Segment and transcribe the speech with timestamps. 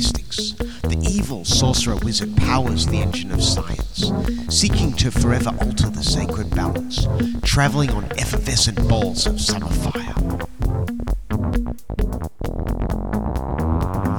[0.00, 0.52] mystics,
[0.82, 4.10] the evil sorcerer wizard powers the engine of science,
[4.48, 7.06] seeking to forever alter the sacred balance,
[7.42, 10.14] traveling on effervescent balls of summer fire.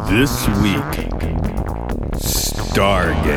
[0.08, 0.94] This week,
[2.22, 3.31] Stargate.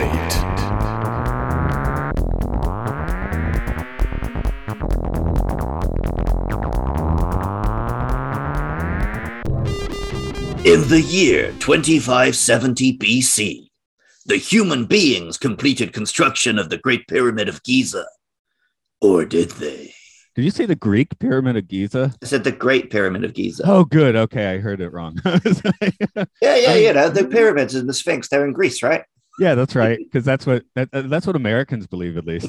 [10.75, 13.69] In the year 2570 BC,
[14.27, 18.05] the human beings completed construction of the Great Pyramid of Giza.
[19.01, 19.95] Or did they?
[20.35, 22.13] Did you say the Greek pyramid of Giza?
[22.21, 23.63] I said the Great Pyramid of Giza.
[23.65, 24.17] Oh, good.
[24.17, 25.17] Okay, I heard it wrong.
[26.43, 29.05] Yeah, yeah, you know, the pyramids and the Sphinx, they're in Greece, right?
[29.39, 30.01] yeah, that's right.
[30.01, 32.49] Because that's what that, uh, that's what Americans believe, at least.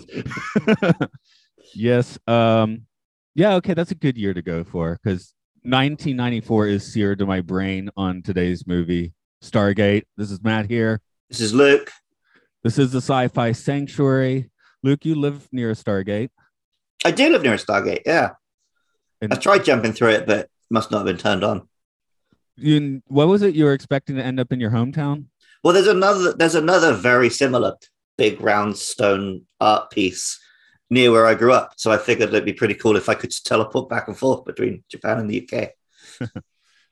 [1.75, 2.17] yes.
[2.25, 2.87] Um.
[3.35, 3.53] Yeah.
[3.57, 7.89] Okay, that's a good year to go for because 1994 is seared to my brain
[7.97, 9.13] on today's movie
[9.43, 10.03] Stargate.
[10.15, 11.01] This is Matt here.
[11.27, 11.89] This is Luke.
[12.63, 14.51] This is the Sci-Fi Sanctuary.
[14.83, 16.29] Luke, you live near a Stargate.
[17.03, 18.33] I do live near a Stargate, yeah.
[19.21, 21.67] And I tried jumping through it, but must not have been turned on.
[22.57, 25.25] you, what was it you were expecting to end up in your hometown?
[25.63, 27.73] Well, there's another there's another very similar
[28.19, 30.39] big round stone art piece
[30.89, 31.73] near where I grew up.
[31.77, 34.83] So I figured it'd be pretty cool if I could teleport back and forth between
[34.89, 36.31] Japan and the UK.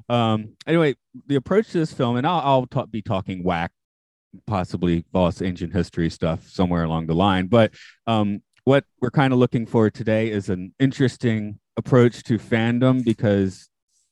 [0.09, 0.95] Um, anyway,
[1.27, 3.72] the approach to this film, and I'll, I'll ta- be talking whack,
[4.45, 7.47] possibly false ancient history stuff somewhere along the line.
[7.47, 7.73] But
[8.08, 13.69] um, what we're kind of looking for today is an interesting approach to fandom because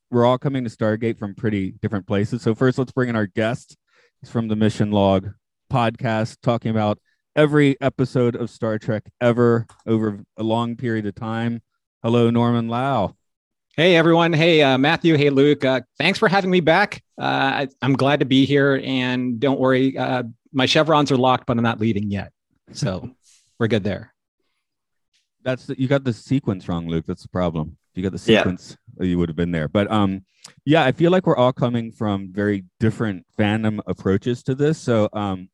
[0.10, 2.42] we're all coming to Stargate from pretty different places.
[2.42, 3.78] So first, let's bring in our guest.
[4.22, 5.30] He's from the Mission Log
[5.72, 7.00] podcast, talking about
[7.36, 11.62] every episode of Star Trek ever over a long period of time.
[12.04, 13.16] Hello, Norman Lau.
[13.78, 14.34] Hey everyone.
[14.34, 15.16] Hey uh, Matthew.
[15.16, 15.64] Hey Luke.
[15.64, 17.02] Uh, thanks for having me back.
[17.18, 18.82] Uh, I, I'm glad to be here.
[18.84, 22.34] And don't worry, uh, my chevrons are locked, but I'm not leaving yet.
[22.74, 23.12] So
[23.60, 24.14] we're good there.
[25.44, 27.06] that's the, you got the sequence wrong, Luke.
[27.08, 27.78] That's the problem.
[27.94, 29.70] If you got the sequence, uh, you would have been there.
[29.70, 30.26] But um,
[30.66, 34.78] yeah, I feel like we're all coming from very different fandom approaches to this.
[34.78, 35.50] So um,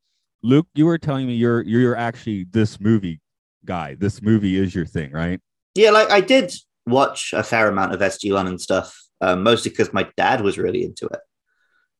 [0.47, 3.19] Luke, you were telling me you're you're actually this movie
[3.65, 3.95] guy.
[3.95, 5.41] This movie is your thing, right?
[5.75, 6.53] Yeah, like I did
[6.85, 10.85] watch a fair amount of SG1 and stuff, um, mostly because my dad was really
[10.85, 11.19] into it.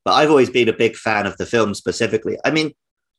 [0.05, 2.37] But I've always been a big fan of the film specifically.
[2.45, 2.71] I mean,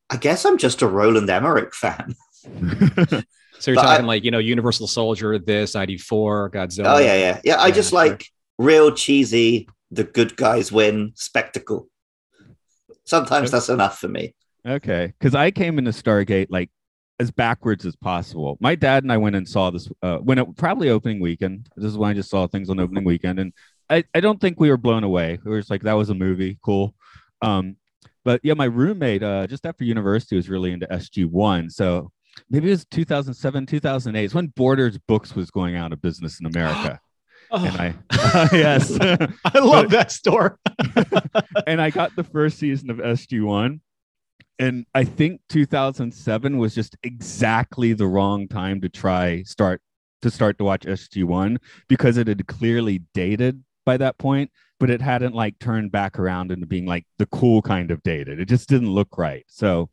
[0.09, 2.15] I guess I'm just a Roland Emmerich fan.
[3.61, 6.95] So you're But I- talking like, you know, Universal Soldier, this, ID4, Godzilla.
[6.95, 7.57] Oh yeah, yeah, yeah.
[7.61, 7.99] I Yeah, just sure.
[7.99, 8.25] like
[8.57, 9.69] real cheesy.
[9.91, 11.89] The good guys win spectacle.
[13.05, 14.33] Sometimes that's enough for me.
[14.69, 16.71] Okay, because I came into Stargate like
[17.19, 18.59] as backwards as possible.
[18.61, 21.69] My dad and I went and saw this uh, when it probably opening weekend.
[21.77, 23.53] This is when I just saw things on opening weekend, and
[23.89, 25.39] I, I don't think we were blown away.
[25.43, 26.95] We were just like that was a movie, cool.
[27.41, 27.77] Um,
[28.25, 32.13] but yeah, my roommate uh, just after university was really into SG One, so
[32.51, 34.25] maybe it was 2007, 2008.
[34.25, 37.01] It's when Borders Books was going out of business in America,
[37.51, 37.77] Oh, and
[38.13, 38.97] I yes.
[39.01, 40.59] I love that store.
[41.67, 43.81] and I got the first season of SG1.
[44.59, 49.81] And I think 2007 was just exactly the wrong time to try start
[50.23, 51.59] to start to watch SG1
[51.89, 56.51] because it had clearly dated by that point, but it hadn't like turned back around
[56.51, 58.41] into being like the cool kind of dated.
[58.41, 59.45] It just didn't look right.
[59.49, 59.91] So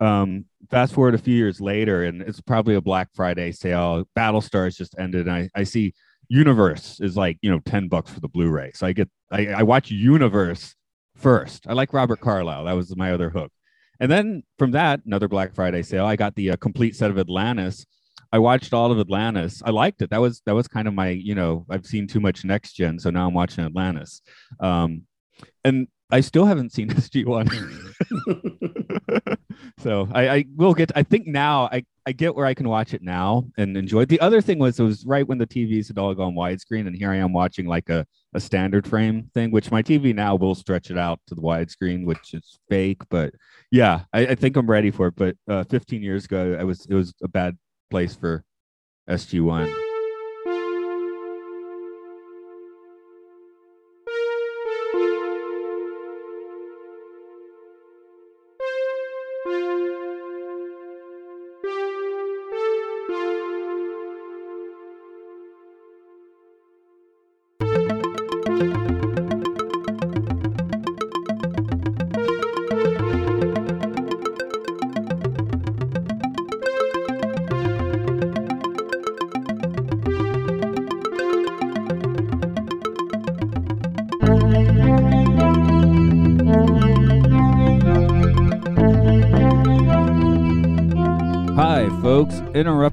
[0.00, 4.04] um fast forward a few years later and it's probably a Black Friday sale.
[4.16, 5.94] Battlestar has just ended and I, I see
[6.28, 8.72] Universe is like, you know, 10 bucks for the Blu-ray.
[8.74, 10.74] So I get I, I watch Universe
[11.16, 11.66] first.
[11.66, 12.64] I like Robert Carlyle.
[12.64, 13.50] That was my other hook.
[14.00, 17.18] And then from that, another Black Friday sale, I got the uh, complete set of
[17.18, 17.86] Atlantis.
[18.32, 19.62] I watched all of Atlantis.
[19.64, 20.10] I liked it.
[20.10, 22.98] That was that was kind of my, you know, I've seen too much next gen,
[22.98, 24.22] so now I'm watching Atlantis.
[24.58, 25.02] Um,
[25.64, 27.48] and I still haven't seen SG1.
[29.78, 32.92] so I, I will get I think now I, I get where I can watch
[32.92, 34.08] it now and enjoy it.
[34.08, 36.96] The other thing was it was right when the TVs had all gone widescreen, and
[36.96, 40.54] here I am watching like a, a standard frame thing, which my TV now will
[40.54, 43.02] stretch it out to the widescreen, which is fake.
[43.08, 43.34] But
[43.70, 45.14] yeah, I, I think I'm ready for it.
[45.16, 47.56] But uh, 15 years ago, I was it was a bad
[47.90, 48.44] place for
[49.08, 49.83] SG1.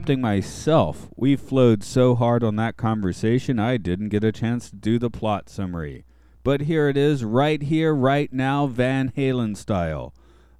[0.01, 1.09] Interrupting myself.
[1.15, 5.11] We flowed so hard on that conversation, I didn't get a chance to do the
[5.11, 6.05] plot summary.
[6.43, 10.11] But here it is, right here, right now, Van Halen style.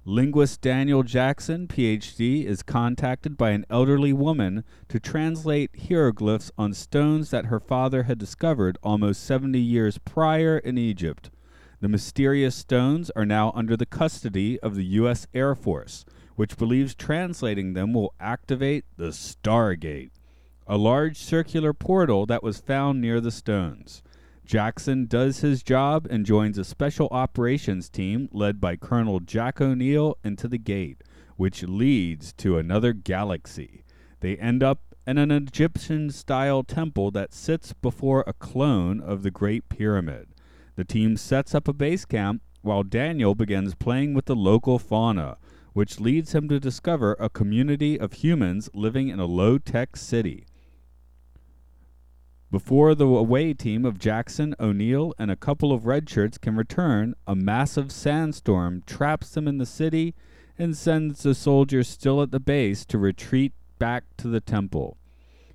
[0.04, 7.30] Linguist Daniel Jackson, PhD, is contacted by an elderly woman to translate hieroglyphs on stones
[7.30, 11.32] that her father had discovered almost 70 years prior in Egypt.
[11.80, 15.26] The mysterious stones are now under the custody of the U.S.
[15.34, 16.04] Air Force,
[16.42, 20.10] which believes translating them will activate the Stargate,
[20.66, 24.02] a large circular portal that was found near the stones.
[24.44, 30.18] Jackson does his job and joins a special operations team led by Colonel Jack O'Neill
[30.24, 31.04] into the gate,
[31.36, 33.84] which leads to another galaxy.
[34.18, 39.30] They end up in an Egyptian style temple that sits before a clone of the
[39.30, 40.26] Great Pyramid.
[40.74, 45.36] The team sets up a base camp while Daniel begins playing with the local fauna,
[45.72, 50.46] which leads him to discover a community of humans living in a low tech city.
[52.50, 57.34] Before the away team of Jackson, O'Neill, and a couple of redshirts can return, a
[57.34, 60.14] massive sandstorm traps them in the city
[60.58, 64.98] and sends the soldiers still at the base to retreat back to the temple.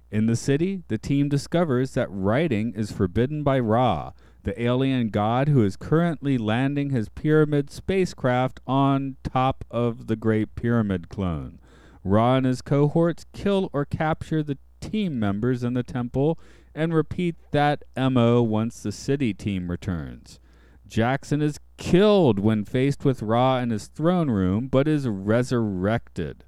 [0.10, 4.14] In the city, the team discovers that writing is forbidden by Ra,
[4.48, 10.56] the alien god who is currently landing his pyramid spacecraft on top of the Great
[10.56, 11.60] Pyramid clone.
[12.02, 16.40] Ra and his cohorts kill or capture the team members in the temple
[16.74, 20.40] and repeat that MO once the city team returns.
[20.88, 26.46] Jackson is killed when faced with Ra in his throne room, but is resurrected.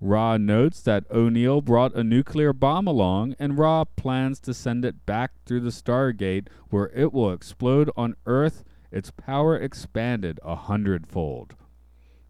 [0.00, 5.06] Ra notes that O'Neill brought a nuclear bomb along, and Ra plans to send it
[5.06, 11.54] back through the Stargate, where it will explode on Earth, its power expanded a hundredfold.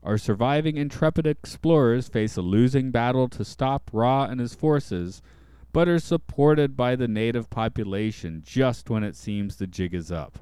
[0.02, 5.20] Our surviving intrepid explorers face a losing battle to stop Ra and his forces,
[5.72, 10.38] but are supported by the native population just when it seems the jig is up.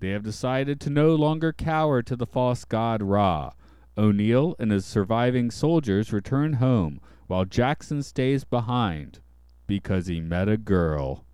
[0.00, 3.52] They have decided to no longer cower to the false god Ra.
[3.98, 9.20] O'Neill and his surviving soldiers return home, while Jackson stays behind
[9.66, 11.25] because he met a girl.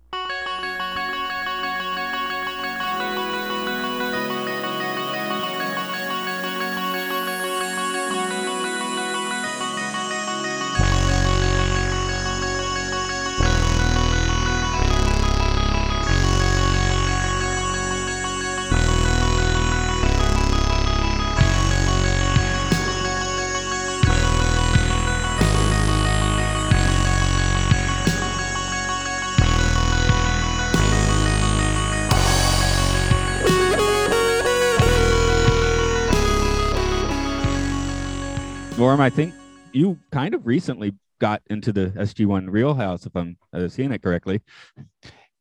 [38.93, 39.33] Norm, I think
[39.71, 44.03] you kind of recently got into the SG1 Real House, if I'm uh, seeing it
[44.03, 44.39] correctly.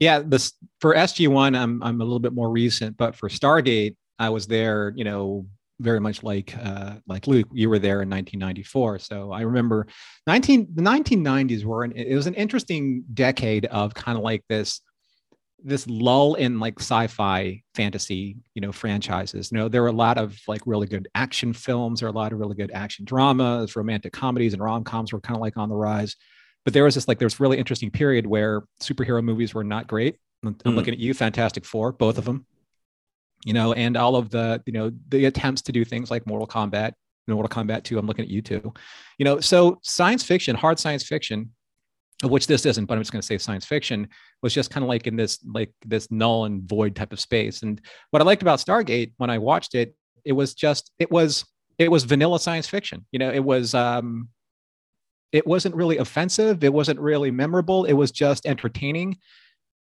[0.00, 4.30] Yeah, this for SG1, I'm I'm a little bit more recent, but for Stargate, I
[4.30, 5.44] was there, you know,
[5.80, 7.46] very much like uh, like Luke.
[7.52, 9.86] You were there in 1994, so I remember
[10.26, 14.80] 19 the 1990s were an, it was an interesting decade of kind of like this
[15.64, 19.50] this lull in like sci-fi fantasy you know franchises.
[19.52, 22.00] You know there were a lot of like really good action films.
[22.00, 25.36] There are a lot of really good action dramas romantic comedies and rom-coms were kind
[25.36, 26.16] of like on the rise.
[26.64, 29.86] But there was this like there was really interesting period where superhero movies were not
[29.86, 30.16] great.
[30.44, 30.74] I'm Mm.
[30.74, 32.46] looking at you fantastic four both of them
[33.44, 36.46] you know and all of the you know the attempts to do things like mortal
[36.46, 36.92] kombat
[37.28, 38.72] mortal kombat 2 i'm looking at you too.
[39.18, 41.50] You know so science fiction hard science fiction
[42.22, 44.08] which this isn't, but I'm just going to say science fiction
[44.42, 47.62] was just kind of like in this like this null and void type of space.
[47.62, 51.44] And what I liked about Stargate when I watched it, it was just it was
[51.78, 53.06] it was vanilla science fiction.
[53.10, 54.28] You know, it was um
[55.32, 59.18] it wasn't really offensive, it wasn't really memorable, it was just entertaining.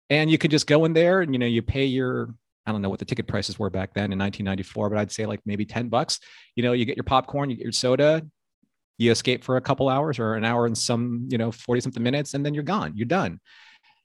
[0.09, 2.35] And you could just go in there and you know, you pay your
[2.67, 5.27] I don't know what the ticket prices were back then in 1994, but I'd say
[5.27, 6.21] like maybe 10 bucks.
[6.57, 8.23] You know, you get your popcorn, you get your soda,
[9.01, 12.03] you escape for a couple hours or an hour and some you know 40 something
[12.03, 13.41] minutes and then you're gone you're done.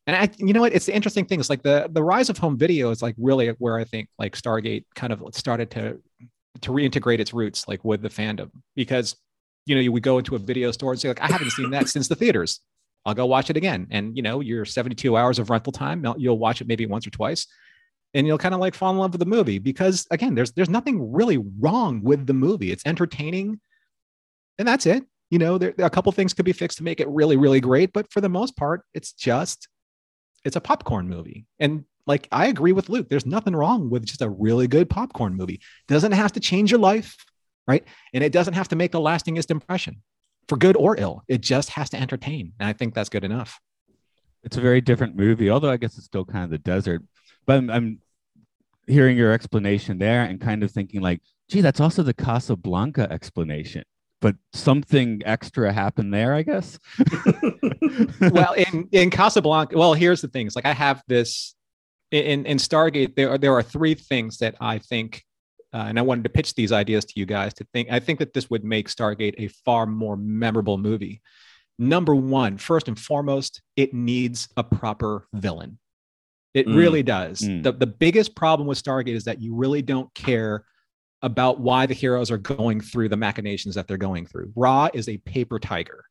[0.08, 2.38] And i you know what it's the interesting thing it's like the the rise of
[2.38, 6.00] home video is like really where i think like stargate kind of started to
[6.62, 8.50] to reintegrate its roots like with the fandom.
[8.76, 9.16] Because
[9.66, 11.72] you know you would go into a video store and say like i haven't seen
[11.72, 12.60] that since the theaters.
[13.08, 13.88] I'll go watch it again.
[13.92, 17.12] And you know your 72 hours of rental time you'll watch it maybe once or
[17.12, 17.48] twice
[18.14, 19.60] and you'll kind of like fall in love with the movie.
[19.60, 22.72] Because again there's there's nothing really wrong with the movie.
[22.72, 23.60] It's entertaining
[24.58, 25.04] and that's it.
[25.32, 27.92] You know, there, a couple things could be fixed to make it really, really great,
[27.94, 29.68] but for the most part, it's just
[30.44, 31.46] it's a popcorn movie.
[31.60, 35.36] And like I agree with Luke, there's nothing wrong with just a really good popcorn
[35.36, 35.60] movie.
[35.88, 37.18] Doesn't have to change your life,
[37.68, 37.84] right?
[38.14, 40.04] And it doesn't have to make the lastingest impression.
[40.48, 41.24] for good or ill.
[41.28, 42.54] It just has to entertain.
[42.60, 43.60] And I think that's good enough.
[44.44, 47.02] It's a very different movie, although I guess it's still kind of the desert.
[47.46, 48.00] But I'm, I'm
[48.88, 53.84] hearing your explanation there and kind of thinking like, gee, that's also the Casablanca explanation.
[54.22, 56.80] But something extra happened there, I guess.
[58.22, 60.56] well, in in Casablanca, well, here's the things.
[60.56, 61.56] Like I have this
[62.12, 63.16] in in Stargate.
[63.16, 65.24] There are there are three things that I think,
[65.74, 67.90] uh, and I wanted to pitch these ideas to you guys to think.
[67.92, 71.22] I think that this would make Stargate a far more memorable movie.
[71.78, 75.78] Number one, first and foremost, it needs a proper villain.
[76.54, 76.78] It Mm.
[76.78, 77.42] really does.
[77.42, 77.64] Mm.
[77.64, 80.64] The, the biggest problem with Stargate is that you really don't care
[81.26, 84.54] about why the heroes are going through the machinations that they're going through.
[84.56, 86.06] Ra is a paper tiger.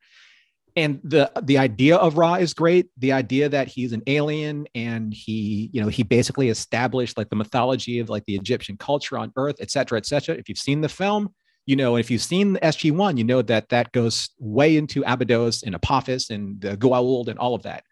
[0.75, 2.89] And the the idea of Ra is great.
[2.99, 7.37] The idea that he's an alien and he, you know, he basically established like the
[7.37, 10.35] mythology of like the Egyptian culture on Earth, et cetera, et cetera.
[10.35, 11.33] If you've seen the film,
[11.65, 15.05] you know, and if you've seen the SG1, you know that that goes way into
[15.07, 17.85] Abydos and Apophis and the Goa'uld and all of that.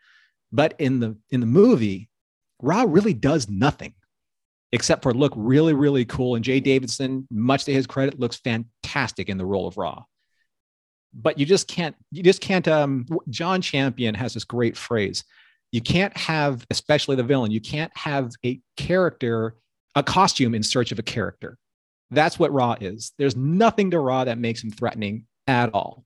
[0.51, 2.11] But in the in the movie,
[2.61, 3.95] Ra really does nothing
[4.73, 6.35] except for look really, really cool.
[6.35, 10.03] And Jaye Davidson, much to his credit, looks fantastic in the role of Ra.
[11.15, 12.67] But you just can't, you just can't.
[12.67, 15.25] Um, John Champion has this great phrase.
[15.71, 19.57] You can't have, especially the villain, you can't have a character,
[19.95, 21.59] a costume in search of a character.
[22.11, 23.13] That's what Ra is.
[23.19, 26.05] There's nothing to Ra that makes him threatening at all.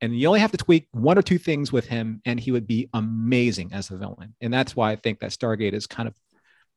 [0.00, 2.66] And you only have to tweak one or two things with him, and he would
[2.66, 4.34] be amazing as a villain.
[4.40, 6.14] And that's why I think that Stargate is kind of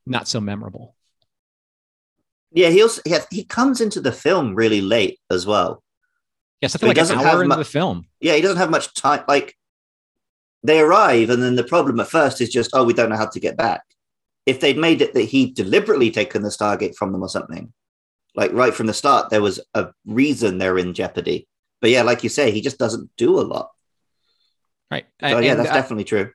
[0.06, 0.96] not so memorable.
[2.52, 5.84] Yeah, he also he, has, he comes into the film really late as well.
[6.62, 8.06] Yes, I he like an doesn't hour have into mu- the film.
[8.20, 9.24] Yeah, he doesn't have much time.
[9.28, 9.56] Like
[10.64, 13.28] they arrive, and then the problem at first is just, oh, we don't know how
[13.28, 13.82] to get back.
[14.46, 17.72] If they'd made it that he'd deliberately taken the Stargate from them or something,
[18.36, 21.48] like right from the start, there was a reason they're in jeopardy.
[21.82, 23.70] But yeah, like you say, he just doesn't do a lot.
[24.92, 25.06] Right.
[25.22, 26.32] So yeah, that's I- definitely true.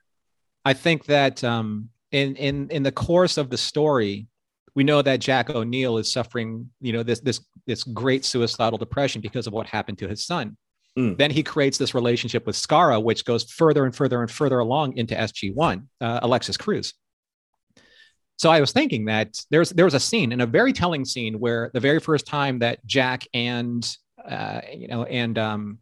[0.63, 4.27] I think that um, in in in the course of the story,
[4.75, 9.21] we know that Jack O'Neill is suffering, you know, this this this great suicidal depression
[9.21, 10.57] because of what happened to his son.
[10.97, 11.17] Mm.
[11.17, 14.97] Then he creates this relationship with Skaara, which goes further and further and further along
[14.97, 16.93] into SG One, uh, Alexis Cruz.
[18.37, 21.39] So I was thinking that there's there was a scene, and a very telling scene,
[21.39, 23.89] where the very first time that Jack and
[24.27, 25.79] uh, you know and um,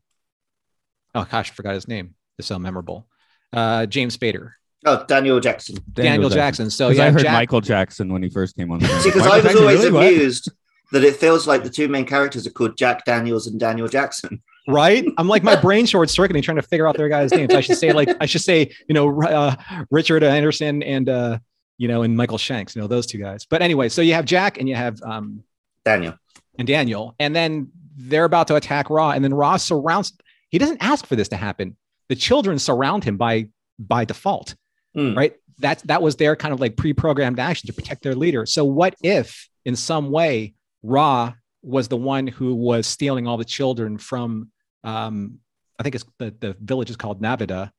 [1.15, 2.13] oh gosh, I forgot his name.
[2.37, 3.07] It's so memorable.
[3.51, 4.51] Uh, James Spader,
[4.85, 5.77] Oh, Daniel Jackson.
[5.93, 6.69] Daniel, Jackson.
[6.69, 8.79] So yeah, I heard Jack, Michael Jackson when he first came on.
[8.79, 9.91] the See, because I was Jackson, always really?
[9.91, 10.07] What?
[10.07, 10.51] amused
[10.91, 14.41] that it feels like the two main characters are called Jack Daniels and Daniel Jackson.
[14.67, 15.05] right?
[15.17, 17.53] I'm like my brain short circuiting trying to figure out their guys' names.
[17.53, 19.55] I should say like I should say you know uh,
[19.89, 21.39] Richard Anderson and uh,
[21.77, 22.75] you know and Michael Shanks.
[22.75, 23.45] You know those two guys.
[23.45, 25.43] But anyway, so you have Jack and you have um,
[25.85, 26.15] Daniel.
[26.59, 30.11] and Daniel, and then they're about to attack Ra, and then Ra surrounds.
[30.49, 31.77] He doesn't ask for this to happen.
[32.09, 33.47] The children surround him by
[33.79, 34.55] by default,
[34.95, 35.13] Hmm.
[35.15, 35.33] right?
[35.59, 38.45] That that was their kind of like pre-programmed action to protect their leader.
[38.45, 43.45] So what if, in some way, Ra was the one who was stealing all the
[43.45, 44.49] children from?
[44.83, 45.39] Um,
[45.79, 47.71] I think it's the the village is called Navida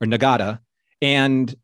[0.00, 0.60] or Nagada,
[1.02, 1.54] and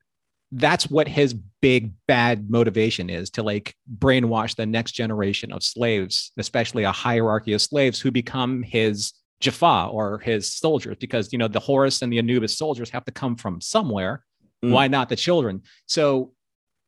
[0.52, 6.32] that's what his big bad motivation is to like brainwash the next generation of slaves,
[6.36, 11.48] especially a hierarchy of slaves who become his Jaffa or his soldiers, because you know
[11.48, 14.24] the Horus and the Anubis soldiers have to come from somewhere.
[14.64, 14.70] Mm.
[14.70, 15.62] Why not the children?
[15.86, 16.32] So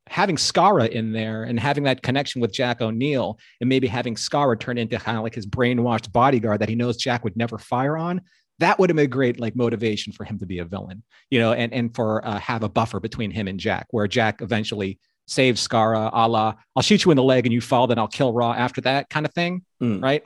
[0.06, 4.58] having Skaara in there and having that connection with Jack O'Neill and maybe having Skaara
[4.60, 7.96] turn into kind of like his brainwashed bodyguard that he knows Jack would never fire
[7.96, 8.20] on,
[8.58, 11.38] that would have been a great like motivation for him to be a villain, you
[11.40, 14.98] know, and and for uh, have a buffer between him and Jack, where Jack eventually
[15.26, 18.06] saves Skaara, a la I'll shoot you in the leg and you fall, then I'll
[18.06, 20.02] kill Ra after that kind of thing, Mm.
[20.02, 20.22] right?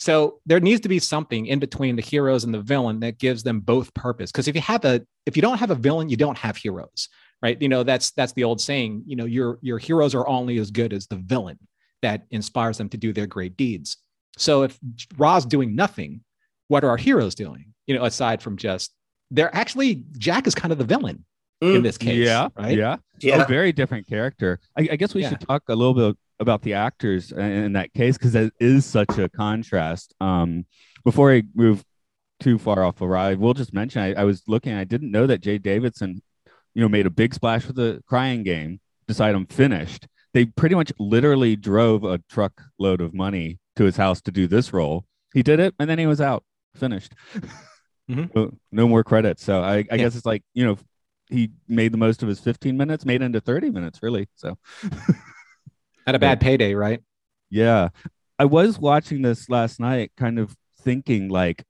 [0.00, 3.42] So there needs to be something in between the heroes and the villain that gives
[3.42, 4.32] them both purpose.
[4.32, 7.08] Because if you have a if you don't have a villain, you don't have heroes,
[7.42, 7.60] right?
[7.60, 9.04] You know that's that's the old saying.
[9.06, 11.58] You know your your heroes are only as good as the villain
[12.02, 13.98] that inspires them to do their great deeds.
[14.38, 14.78] So if
[15.18, 16.22] Ra's doing nothing,
[16.68, 17.66] what are our heroes doing?
[17.86, 18.92] You know, aside from just
[19.30, 21.24] they're actually Jack is kind of the villain
[21.60, 21.82] in Mm.
[21.82, 22.16] this case.
[22.26, 22.74] Yeah, right.
[22.78, 22.96] yeah.
[23.20, 23.42] Yeah.
[23.42, 24.60] a very different character.
[24.78, 25.28] I, I guess we Yeah.
[25.28, 29.18] should talk a little bit about the actors in, that case because that is such
[29.18, 30.14] a contrast.
[30.20, 30.64] Um,
[31.04, 31.84] before I move
[32.40, 34.72] too far off the ride, we'll just mention I, I was looking.
[34.74, 36.22] I didn't know that Jaye Davidson,
[36.74, 38.80] you know, made a big splash with the Crying Game.
[39.06, 40.06] Decide I'm finished.
[40.32, 44.72] They pretty much literally drove a truckload of money to his house to do this
[44.72, 45.04] role.
[45.34, 46.44] He did it, and then he was out,
[46.76, 47.12] finished.
[48.08, 48.30] Mhm.
[48.34, 49.44] no, no more credits.
[49.44, 49.96] So I, I Yeah.
[49.96, 50.78] guess it's like you know
[51.28, 54.28] he made the most of his 15 minutes, made into 30 minutes, really.
[54.36, 54.56] So
[56.06, 57.00] At a bad payday, right?
[57.50, 57.88] yeah.
[58.38, 61.62] I was watching this last night, kind of thinking like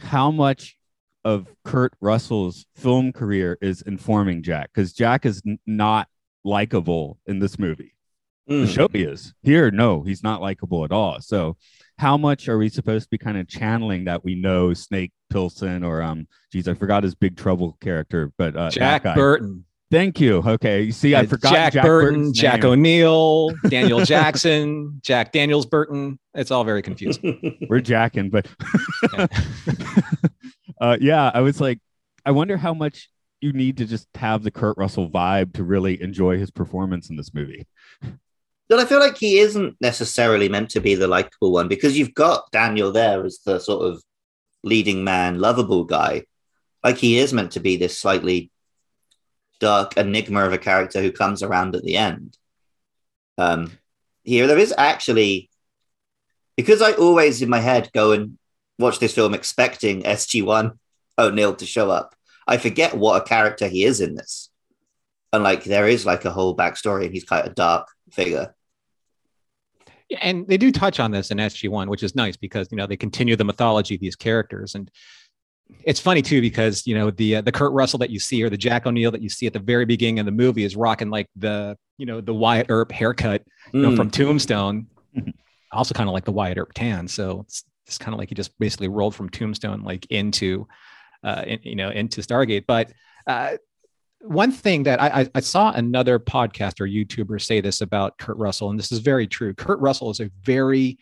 [0.00, 0.76] how much
[1.24, 6.08] of Kurt Russell's film career is informing Jack because Jack is n- not
[6.44, 7.94] likable in this movie.
[8.50, 8.66] Mm.
[8.66, 9.70] The show he is here.
[9.70, 11.20] No, he's not likable at all.
[11.20, 11.56] So,
[11.98, 15.86] how much are we supposed to be kind of channeling that we know Snake Plissken
[15.86, 19.14] or um, geez, I forgot his Big Trouble character, but uh, that Jack.
[19.14, 19.64] Burton.
[19.90, 20.42] Thank you.
[20.46, 22.64] Okay, you see, I Uh, forgot Jack, Jack, Burton, Burton's Jack.
[22.64, 26.18] O'Neill, Daniel Jackson, Jack Daniels Burton.
[26.34, 27.58] It's all very confusing.
[27.70, 28.46] We're jacking, but
[30.80, 31.78] uh, yeah, I was like,
[32.24, 33.08] I wonder how much
[33.40, 37.16] you need to just have the Kurt Russell vibe to really enjoy his performance in
[37.16, 37.66] this movie.
[38.68, 42.12] But I feel like he isn't necessarily meant to be the likable one because you've
[42.14, 44.02] got Daniel there as the sort of
[44.62, 46.24] leading man, lovable guy.
[46.84, 48.50] Like he is meant to be this slightly
[49.60, 52.36] dark enigma of a character who comes around at the end.
[53.36, 53.72] Um,
[54.24, 55.50] here, there is actually,
[56.56, 58.38] because I always in my head go and
[58.78, 60.76] watch this film expecting SG1
[61.18, 62.14] O'Neill to show up,
[62.46, 64.50] I forget what a character he is in this.
[65.32, 68.54] And like there is like a whole backstory, and he's quite a dark figure.
[70.08, 72.86] Yeah, and they do touch on this in SG1, which is nice because you know
[72.86, 74.90] they continue the mythology of these characters, and
[75.84, 78.50] it's funny too because you know the uh, the Kurt Russell that you see or
[78.50, 81.10] the Jack O'Neill that you see at the very beginning of the movie is rocking
[81.10, 83.96] like the you know the Wyatt Earp haircut you know, Mm.
[83.96, 84.86] from Tombstone,
[85.72, 87.08] also kind of like the Wyatt Earp tan.
[87.08, 90.66] So it's it's kind of like he just basically rolled from Tombstone like into
[91.24, 92.92] uh, in, you know into Stargate, but.
[93.26, 93.56] Uh,
[94.22, 98.36] one thing that I, I, I saw another podcast or YouTuber say this about Kurt
[98.36, 99.54] Russell, and this is very true.
[99.54, 100.98] Kurt Russell is a very,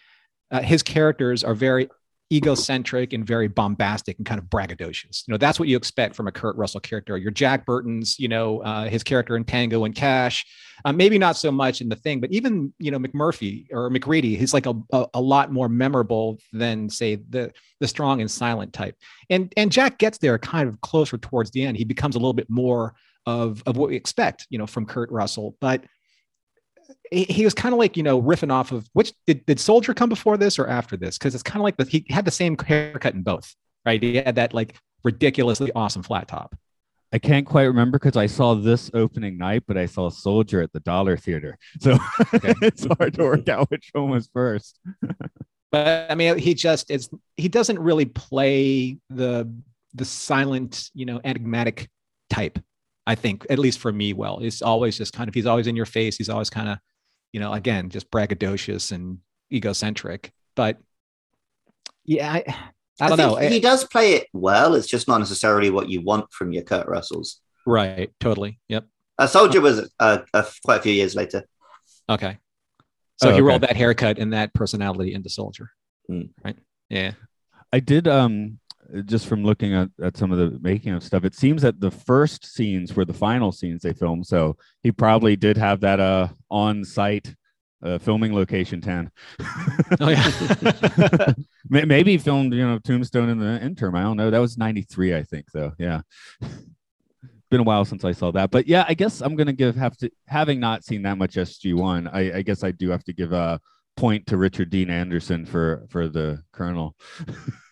[0.50, 1.88] uh, his characters are very
[2.33, 5.23] egocentric and very bombastic and kind of braggadocious.
[5.27, 7.17] You know, that's what you expect from a Kurt Russell character.
[7.17, 10.45] Your Jack Burton's, you know, uh, his character in Tango and Cash,
[10.85, 14.37] uh, maybe not so much in the thing, but even, you know, McMurphy or MacReady,
[14.37, 18.73] he's like a, a, a lot more memorable than say the, the strong and silent
[18.73, 18.97] type.
[19.31, 21.77] And, and Jack gets there kind of closer towards the end.
[21.77, 25.11] He becomes a little bit more of, of what we expect, you know, from Kurt
[25.11, 25.85] Russell, but
[27.11, 29.94] he, he was kind of like, you know, riffing off of which did, did Soldier
[29.94, 31.18] come before this or after this?
[31.18, 34.03] Cause it's kind of like the, he had the same haircut in both, right?
[34.03, 36.57] He had that like ridiculously awesome flat top.
[37.12, 40.72] I can't quite remember because I saw this opening night, but I saw Soldier at
[40.72, 41.99] the Dollar Theater, so
[42.33, 44.79] it's hard to work out which one was first.
[45.72, 49.53] But I mean, he just is, he doesn't really play the,
[49.94, 51.88] the silent, you know, enigmatic
[52.31, 52.61] type.
[53.07, 55.77] I think, at least for me, well, it's always just kind of, he's always in
[55.77, 56.16] your face.
[56.16, 56.79] He's always kind of,
[57.33, 59.19] you know, again, just braggadocious and
[59.53, 60.33] egocentric.
[60.57, 60.79] But
[62.05, 62.45] yeah, I,
[63.01, 63.49] I don't think know.
[63.49, 64.75] He does play it well.
[64.75, 67.40] It's just not necessarily what you want from your Kurt Russells.
[67.66, 68.11] right.
[68.21, 68.59] Totally.
[68.69, 68.87] Yep.
[69.19, 71.45] A Soldier was uh, uh, quite a few years later.
[72.09, 72.38] Okay.
[73.16, 73.42] So Oh, he okay.
[73.42, 75.71] rolled that haircut and that personality into Soldier.
[76.07, 76.23] Hmm.
[76.45, 76.57] Right.
[76.90, 77.12] Yeah.
[77.73, 78.59] I did um
[79.05, 81.90] just from looking at, at some of the making of stuff, it seems that the
[81.90, 84.27] first scenes were the final scenes they filmed.
[84.27, 87.35] So he probably did have that uh on site
[87.83, 89.11] uh, filming location 10.
[90.01, 91.33] Oh, yeah.
[91.68, 93.94] Maybe he filmed, you know, Tombstone in the interim.
[93.94, 94.31] I don't know.
[94.31, 95.72] That was 93, I think, though.
[95.79, 96.01] Yeah.
[97.51, 98.51] Been a while since I saw that.
[98.51, 102.12] But yeah, I guess I'm gonna give have to having not seen that much SG1,
[102.12, 103.61] I, I guess I do have to give a
[103.96, 106.96] point to Richard Dean Anderson for for the Colonel.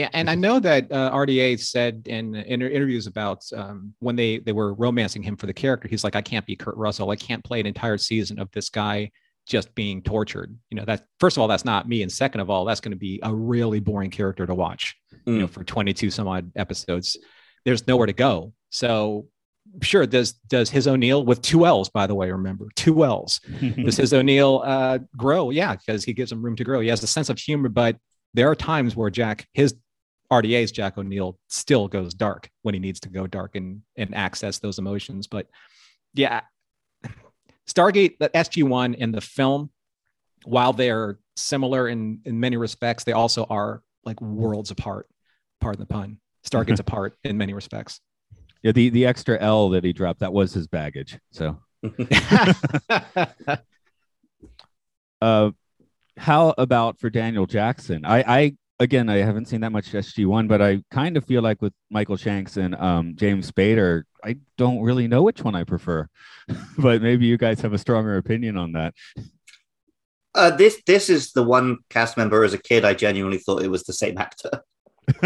[0.00, 4.38] Yeah, and I know that uh, RDA said in, in interviews about um, when they
[4.38, 7.10] they were romancing him for the character, he's like, I can't be Kurt Russell.
[7.10, 9.10] I can't play an entire season of this guy
[9.46, 10.56] just being tortured.
[10.70, 12.92] You know, that first of all, that's not me, and second of all, that's going
[12.92, 14.96] to be a really boring character to watch.
[15.26, 17.18] You know, for 22 some odd episodes,
[17.66, 18.54] there's nowhere to go.
[18.70, 19.26] So,
[19.82, 23.38] sure, does does his O'Neill with two L's, by the way, remember two L's
[23.84, 25.50] does his O'Neill uh, grow?
[25.50, 26.80] Yeah, because he gives him room to grow.
[26.80, 27.98] He has a sense of humor, but
[28.32, 29.74] there are times where Jack, his
[30.30, 34.58] RDA's Jack O'Neill, still goes dark when he needs to go dark and and access
[34.58, 35.26] those emotions.
[35.26, 35.48] But
[36.14, 36.42] yeah,
[37.68, 39.70] Stargate, the SG One and the film,
[40.44, 45.08] while they're similar in in many respects, they also are like worlds apart.
[45.60, 46.18] Pardon the pun.
[46.44, 48.00] Stargate's apart in many respects.
[48.62, 51.18] Yeah, the the extra L that he dropped that was his baggage.
[51.32, 51.58] So,
[55.20, 55.50] uh,
[56.16, 58.04] how about for Daniel Jackson?
[58.04, 61.42] I, I again, I haven't seen that much SG one, but I kind of feel
[61.42, 65.64] like with Michael Shanks and um, James Spader, I don't really know which one I
[65.64, 66.08] prefer.
[66.78, 68.94] but maybe you guys have a stronger opinion on that.
[70.34, 73.70] Uh, this this is the one cast member as a kid I genuinely thought it
[73.70, 74.62] was the same actor.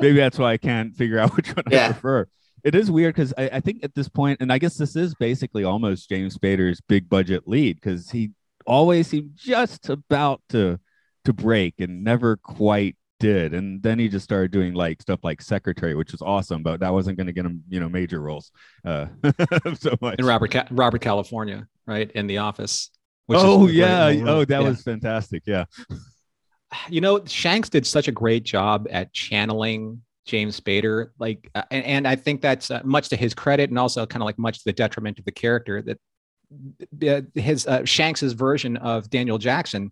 [0.00, 2.26] maybe that's why I can't figure out which one I prefer.
[2.64, 5.14] It is weird because I, I think at this point, and I guess this is
[5.14, 8.30] basically almost James Spader's big budget lead because he
[8.66, 10.80] always seemed just about to
[11.24, 15.42] to break and never quite did, and then he just started doing like stuff like
[15.42, 18.50] Secretary, which was awesome, but that wasn't going to get him, you know, major roles
[18.84, 19.06] uh,
[19.74, 20.16] so much.
[20.18, 22.90] And Robert Ca- Robert California, right, in The Office.
[23.26, 24.68] which Oh yeah, oh that Yeah.
[24.68, 25.42] was fantastic.
[25.46, 25.64] Yeah,
[26.88, 31.84] you know shanks did such a great job at channeling james spader like uh, and,
[31.84, 34.58] and i think that's uh, much to his credit and also kind of like much
[34.58, 39.90] to the detriment of the character that his uh, shanks's version of daniel jackson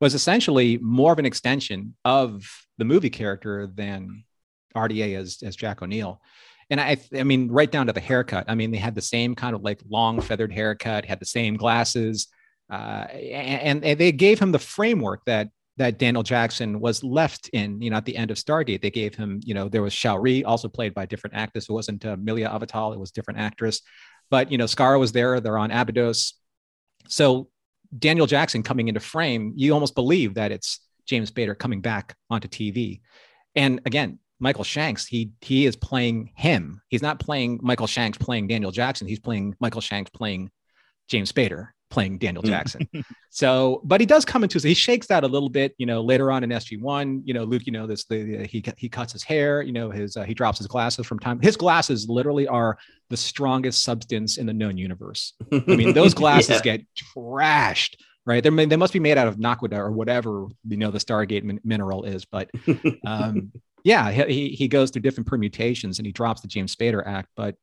[0.00, 2.44] was essentially more of an extension of
[2.78, 4.24] the movie character than
[4.74, 6.20] rda as as jack o'neill
[6.70, 8.44] and I, I mean, right down to the haircut.
[8.46, 11.56] I mean, they had the same kind of like long feathered haircut, had the same
[11.56, 12.28] glasses,
[12.70, 17.80] uh, and, and they gave him the framework that that Daniel Jackson was left in,
[17.80, 18.82] you know, at the end of Stargate.
[18.82, 21.70] They gave him, you know, there was Sha're, also played by a different actress.
[21.70, 23.80] It wasn't uh, Mili Avital, it was different actress.
[24.30, 25.40] But, you know, Scar was there.
[25.40, 26.34] They're on Abydos.
[27.08, 27.48] So
[27.96, 32.48] Daniel Jackson coming into frame, you almost believe that it's James Spader coming back onto
[32.48, 33.00] TV.
[33.54, 36.80] And again, Michael Shanks, he he is playing him.
[36.88, 39.06] He's not playing Michael Shanks playing Daniel Jackson.
[39.06, 40.50] He's playing Michael Shanks playing
[41.08, 42.88] James Spader playing Daniel Jackson.
[43.30, 46.30] so, but he does come into he shakes that a little bit, you know, later
[46.30, 49.60] on in SG1, you know, Luke, you know, this the he he cuts his hair,
[49.62, 51.40] you know, his uh, he drops his glasses from time.
[51.40, 55.34] His glasses literally are the strongest substance in the known universe.
[55.52, 56.76] I mean, those glasses Yeah.
[56.76, 58.42] get trashed, right?
[58.42, 61.60] They're, they must be made out of naquadah or whatever you know the Stargate min-
[61.64, 62.24] mineral is.
[62.24, 62.50] But
[63.04, 63.50] um,
[63.84, 67.56] yeah, he he goes through different permutations and he drops the James Spader act, but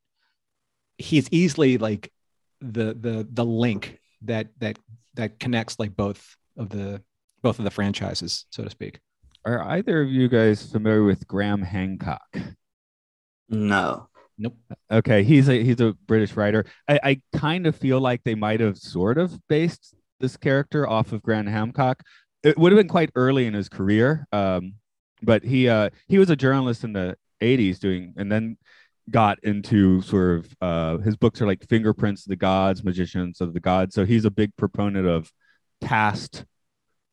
[0.98, 2.12] he's easily like
[2.60, 4.78] the the the link that that
[5.16, 7.02] that connects like both of the
[7.42, 9.00] both of the franchises, so to speak.
[9.46, 12.38] are either of you guys familiar with Graham Hancock?
[13.50, 14.08] no.
[14.40, 14.56] Nope.
[14.92, 16.66] Okay, he's a he's a British writer.
[16.88, 21.12] I, I kind of feel like they might have sort of based this character off
[21.12, 22.04] of Graham Hancock.
[22.44, 24.74] It would have been quite early in his career, um,
[25.24, 28.58] but he uh, he was a journalist in the '80s doing, and then
[29.10, 33.54] got into sort of uh, his books are like Fingerprints of the Gods, Magicians of
[33.54, 33.96] the Gods.
[33.96, 35.32] So he's a big proponent of
[35.82, 36.46] past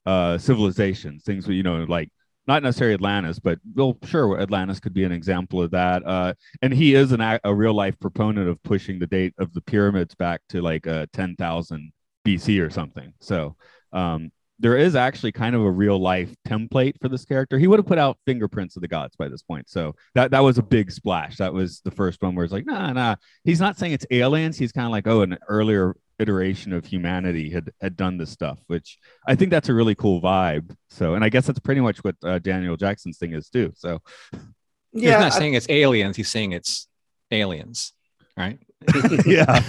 [0.06, 2.10] uh, civilizations, things you know like
[2.46, 6.06] not necessarily Atlantis, but well, sure, Atlantis could be an example of that.
[6.06, 9.62] Uh, and he is an a, real life proponent of pushing the date of the
[9.62, 11.92] pyramids back to like uh, 10,000
[12.26, 13.14] BC or something.
[13.20, 13.56] So
[13.92, 17.58] um, there is actually kind of a real life template for this character.
[17.58, 19.68] He would have put out fingerprints of the gods by this point.
[19.68, 21.38] So that, that was a big splash.
[21.38, 23.16] That was the first one where it's like, nah, nah.
[23.42, 24.56] He's not saying it's aliens.
[24.56, 28.60] He's kind of like, oh, an earlier iteration of humanity had had done this stuff,
[28.68, 30.76] which I think that's a really cool vibe.
[30.88, 33.72] So, and I guess that's pretty much what uh, Daniel Jackson's thing is too.
[33.76, 34.00] So,
[34.32, 34.38] yeah,
[34.92, 36.86] he's not I- saying it's aliens, he's saying it's
[37.32, 37.92] aliens,
[38.36, 38.58] right?
[39.26, 39.62] yeah.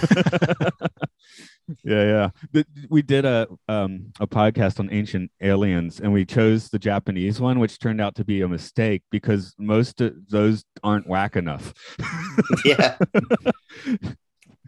[1.84, 2.62] yeah, yeah.
[2.88, 7.58] We did a um a podcast on ancient aliens and we chose the Japanese one
[7.58, 11.74] which turned out to be a mistake because most of those aren't whack enough.
[12.64, 12.96] yeah.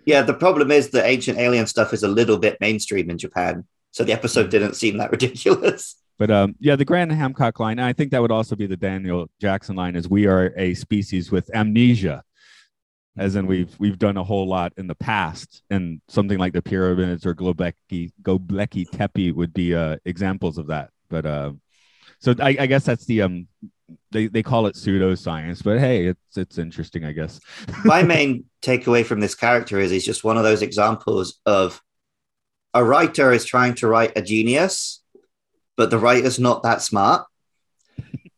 [0.04, 3.66] yeah, the problem is the ancient alien stuff is a little bit mainstream in Japan.
[3.92, 5.96] So the episode didn't seem that ridiculous.
[6.18, 8.76] But um, yeah, the Graham Hancock line, and I think that would also be the
[8.76, 12.24] Daniel Jackson line, is we are a species with amnesia,
[13.18, 16.62] as in we've we've done a whole lot in the past, and something like the
[16.62, 20.90] pyramids or Globeki Göbekli Tepe would be uh, examples of that.
[21.08, 21.52] But uh,
[22.20, 23.48] so I, I guess that's the um,
[24.10, 27.40] they they call it pseudoscience, but hey, it's it's interesting, I guess.
[27.84, 31.82] My main takeaway from this character is he's just one of those examples of
[32.74, 35.02] a writer is trying to write a genius,
[35.76, 37.26] but the writer's not that smart.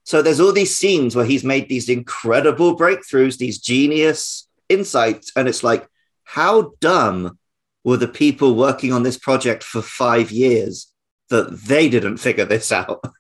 [0.05, 5.49] So there's all these scenes where he's made these incredible breakthroughs, these genius insights, and
[5.49, 5.87] it's like,
[6.25, 7.39] how dumb
[7.85, 10.93] were the people working on this project for five years
[11.29, 13.05] that they didn't figure this out?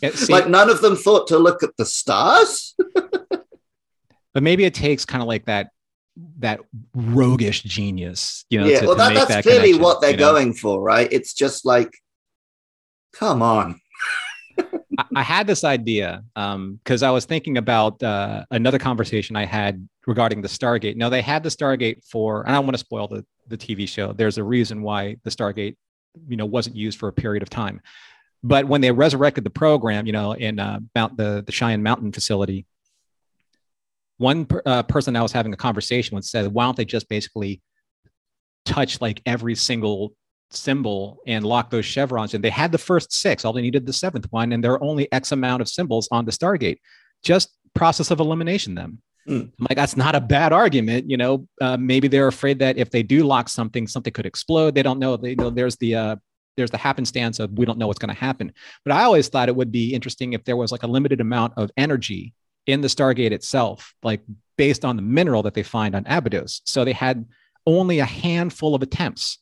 [0.00, 2.74] Yeah, see, like none of them thought to look at the stars.
[3.28, 5.70] but maybe it takes kind of like that
[6.38, 6.60] that
[6.94, 8.66] roguish genius, you know.
[8.66, 10.32] yeah, to- well, to that, that's that clearly what they're you know?
[10.32, 11.08] going for, right?
[11.10, 11.90] It's just like,
[13.12, 13.79] come on.
[15.14, 20.42] I, had this idea because I was thinking about uh, another conversation I had regarding
[20.42, 20.96] the Stargate.
[20.96, 23.88] Now they had the Stargate for, and I don't want to spoil the the TV
[23.88, 24.12] show.
[24.12, 25.76] There's a reason why the Stargate,
[26.28, 27.80] you know, wasn't used for a period of time.
[28.42, 32.12] But when they resurrected the program, you know, in uh, Mount the the Cheyenne Mountain
[32.12, 32.66] facility,
[34.18, 37.08] one per, uh, person I was having a conversation with said, "Why don't they just
[37.08, 37.60] basically
[38.64, 40.14] touch like every single
[40.50, 42.34] symbol and lock those chevrons.
[42.34, 44.82] And they had the first six, all they needed the seventh one, and there are
[44.82, 46.78] only X amount of symbols on the Stargate.
[47.22, 49.00] Just process of elimination them.
[49.60, 51.08] I'm like, that's not a bad argument.
[51.08, 54.74] You know, uh, maybe they're afraid that if they do lock something, something could explode.
[54.74, 55.16] They don't know.
[55.16, 56.16] They know there's the uh,
[56.56, 58.52] there's the happenstance of we don't know what's going to happen.
[58.84, 61.54] But I always thought it would be interesting if there was like a limited amount
[61.56, 62.34] of energy
[62.66, 64.20] in the Stargate itself, like
[64.56, 66.62] based on the mineral that they find on Abydos.
[66.64, 67.24] So they had
[67.66, 69.38] only a handful of attempts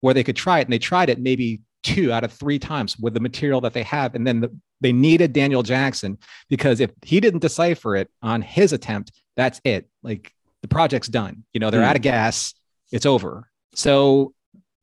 [0.00, 2.98] where they could try it, and they tried it maybe two out of three times
[2.98, 6.18] with the material that they have, and then the, they needed Daniel Jackson
[6.50, 9.88] because if he didn't decipher it on his attempt, that's it.
[10.02, 10.32] Like
[10.62, 11.44] the project's done.
[11.52, 11.88] You know, they're Hmm.
[11.88, 12.54] out of gas.
[12.92, 13.48] It's over.
[13.74, 14.34] So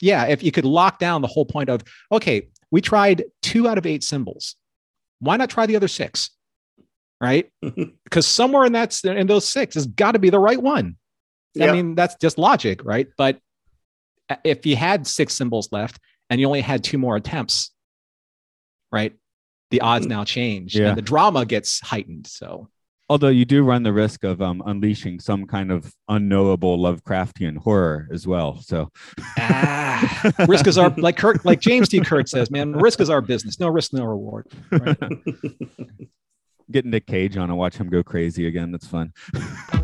[0.01, 3.77] yeah, if you could lock down the whole point of okay, we tried two out
[3.77, 4.55] of eight symbols.
[5.19, 6.31] Why not try the other six?
[7.21, 7.49] Right?
[8.03, 10.97] Because somewhere in that in those six has got to be the right one.
[11.59, 13.07] I mean, that's just logic, right?
[13.17, 13.39] But
[14.43, 17.71] if you had six symbols left and you only had two more attempts,
[18.91, 19.13] right?
[19.71, 20.89] The odds now change Yeah.
[20.89, 22.27] and the drama gets heightened.
[22.27, 22.69] So
[23.09, 28.07] Although you do run the risk of um, unleashing some kind of unknowable Lovecraftian horror
[28.11, 28.61] as well.
[28.61, 28.89] So
[29.37, 31.99] ah, risk is our like Kirk, like James T.
[31.99, 33.59] Kirk says, man, risk is our business.
[33.59, 34.47] No risk, no reward.
[34.71, 34.97] Right?
[36.71, 38.71] get Nick Cage on and watch him go crazy again.
[38.71, 39.11] That's fun.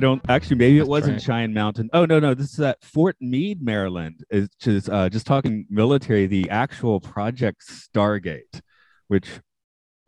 [0.00, 0.56] I don't actually.
[0.56, 1.22] Maybe it That's wasn't right.
[1.22, 1.90] Cheyenne Mountain.
[1.92, 4.24] Oh no, no, this is at Fort Meade, Maryland.
[4.30, 6.26] It's just uh, just talking military.
[6.26, 8.62] The actual Project Stargate,
[9.08, 9.28] which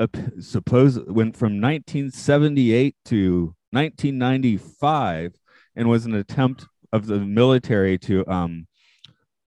[0.01, 0.07] uh,
[0.41, 5.35] suppose went from 1978 to 1995,
[5.77, 8.67] and was an attempt of the military to um,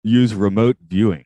[0.04, 1.24] use remote viewing.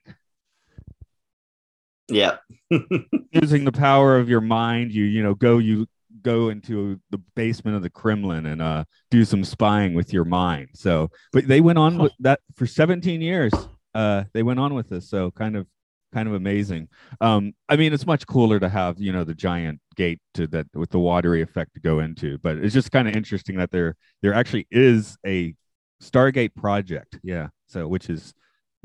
[2.07, 2.37] yeah.
[3.31, 5.87] using the power of your mind you you know go you
[6.27, 10.67] go into the basement of the kremlin and uh do some spying with your mind.
[10.73, 13.53] So but they went on with that for 17 years
[13.95, 15.65] uh they went on with this so kind of
[16.13, 16.89] kind of amazing.
[17.21, 20.67] Um i mean it's much cooler to have you know the giant gate to that
[20.73, 23.95] with the watery effect to go into but it's just kind of interesting that there
[24.21, 25.55] there actually is a
[26.03, 27.19] stargate project.
[27.23, 28.33] Yeah so which is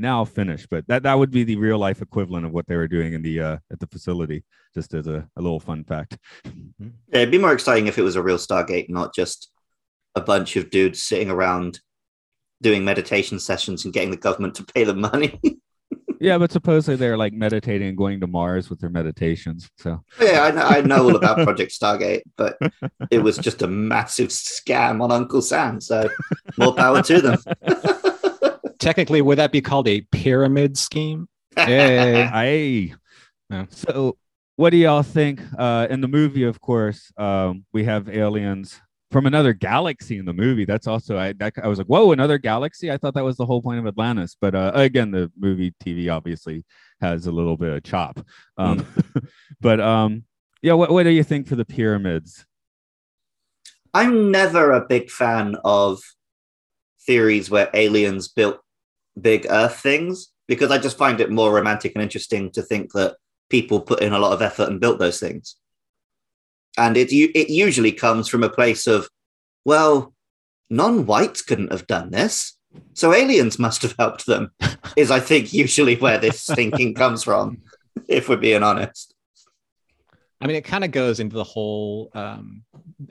[0.03, 2.89] now finished but that that would be the real life equivalent of what they were
[2.89, 6.89] doing in the uh at the facility just as a, a little fun fact Yeah,
[7.13, 9.51] it'd be more exciting if it was a real Stargate, not just
[10.15, 11.81] a bunch of dudes sitting around
[12.61, 15.41] doing meditation sessions and getting the government to pay them money.
[16.21, 20.45] yeah but supposedly they're like meditating and going to mars with their meditations so yeah,
[20.45, 22.57] I know, I know all about Project Stargate, but
[23.11, 25.81] it was just a massive scam on Uncle Sam.
[25.81, 26.09] So
[26.57, 27.39] more power to them.
[28.83, 31.29] Technically, would that be called a pyramid scheme?
[31.55, 32.25] Hey.
[32.33, 32.95] I
[33.49, 33.67] Yeah.
[33.71, 34.19] so
[34.57, 38.81] what do y'all think uh in the movie of course um we have aliens
[39.13, 40.65] from another galaxy in the movie.
[40.65, 42.91] That's also i that, i was like whoa another galaxy?
[42.91, 44.37] I thought that was the whole point of atlantis.
[44.41, 46.65] But uh again the movie tv obviously
[47.01, 48.19] has a little bit of chop.
[48.59, 48.85] Um
[49.61, 50.25] but um
[50.61, 52.47] yeah what, what do you think for the pyramids?
[53.95, 56.01] I'm never a big fan of
[57.07, 58.59] theories where aliens built
[59.21, 63.17] big Earth things because I just find it more romantic and interesting to think that
[63.49, 65.57] people put in a lot of effort and built those things.
[66.79, 69.09] And it it usually comes from a place of,
[69.65, 70.15] well,
[70.71, 72.57] non-whites couldn't have done this,
[72.95, 74.53] so aliens must have helped them.
[74.97, 77.63] is I think usually where this thinking comes from,
[78.09, 79.12] if we're being honest.
[80.43, 82.65] I mean, it kind of goes into the whole um,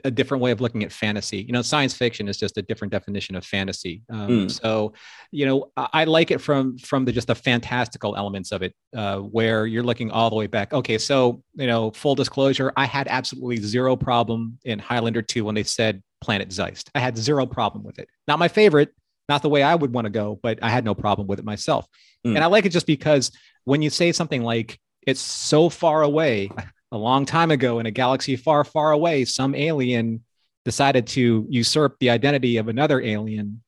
[0.04, 1.38] a different way of looking at fantasy.
[1.38, 4.02] You know, science fiction is just a different definition of fantasy.
[4.10, 4.50] Um, Mm.
[4.50, 4.92] So,
[5.30, 8.74] you know, I, I like it from from the just the fantastical elements of it,
[8.96, 10.72] uh, where you're looking all the way back.
[10.72, 15.54] Okay, so you know, full disclosure, I had absolutely zero problem in Highlander two when
[15.54, 16.90] they said Planet Zeist.
[16.94, 18.08] I had zero problem with it.
[18.28, 18.90] Not my favorite,
[19.28, 21.44] not the way I would want to go, but I had no problem with it
[21.44, 21.86] myself.
[22.26, 22.36] Mm.
[22.36, 23.30] And I like it just because
[23.64, 26.50] when you say something like it's so far away,
[26.92, 30.22] a long time ago in a galaxy far, far away, some alien
[30.64, 33.62] decided to usurp the identity of another alien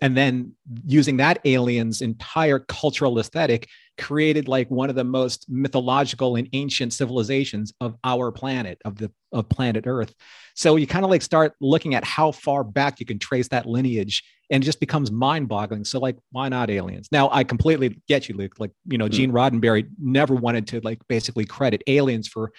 [0.00, 0.52] and then
[0.84, 6.92] using that alien's entire cultural aesthetic created like one of the most mythological and ancient
[6.92, 10.14] civilizations of our planet of the of planet earth.
[10.54, 13.66] So you kind of like start looking at how far back you can trace that
[13.66, 15.84] lineage and it just becomes mind-boggling.
[15.84, 17.08] So like why not aliens?
[17.10, 18.54] Now i completely get you luke.
[18.58, 19.12] Like you know hmm.
[19.12, 22.52] gene roddenberry never wanted to like basically credit aliens for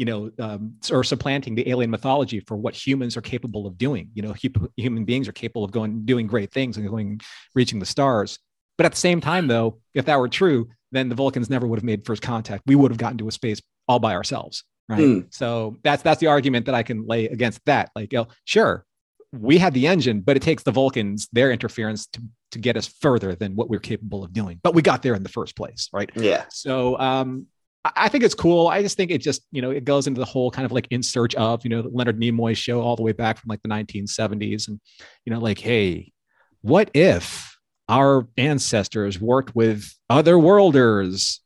[0.00, 4.08] you know, um, or supplanting the alien mythology for what humans are capable of doing.
[4.14, 7.20] You know, hu- human beings are capable of going doing great things and going
[7.54, 8.38] reaching the stars.
[8.78, 11.78] But at the same time, though, if that were true, then the Vulcans never would
[11.78, 12.62] have made first contact.
[12.64, 15.04] We would have gotten to a space all by ourselves, right?
[15.04, 15.20] Hmm.
[15.32, 17.90] So that's that's the argument that I can lay against that.
[17.94, 18.86] Like, you know, sure,
[19.32, 22.86] we had the engine, but it takes the Vulcans their interference to to get us
[22.86, 24.60] further than what we're capable of doing.
[24.62, 26.10] But we got there in the first place, right?
[26.16, 26.46] Yeah.
[26.48, 27.48] So um,
[27.84, 28.68] I think it's cool.
[28.68, 30.86] I just think it just, you know, it goes into the whole kind of like
[30.90, 33.70] in search of, you know, Leonard Nimoy show all the way back from like the
[33.70, 34.68] 1970s.
[34.68, 34.80] And,
[35.24, 36.12] you know, like, hey,
[36.60, 37.56] what if
[37.88, 41.40] our ancestors worked with other worlders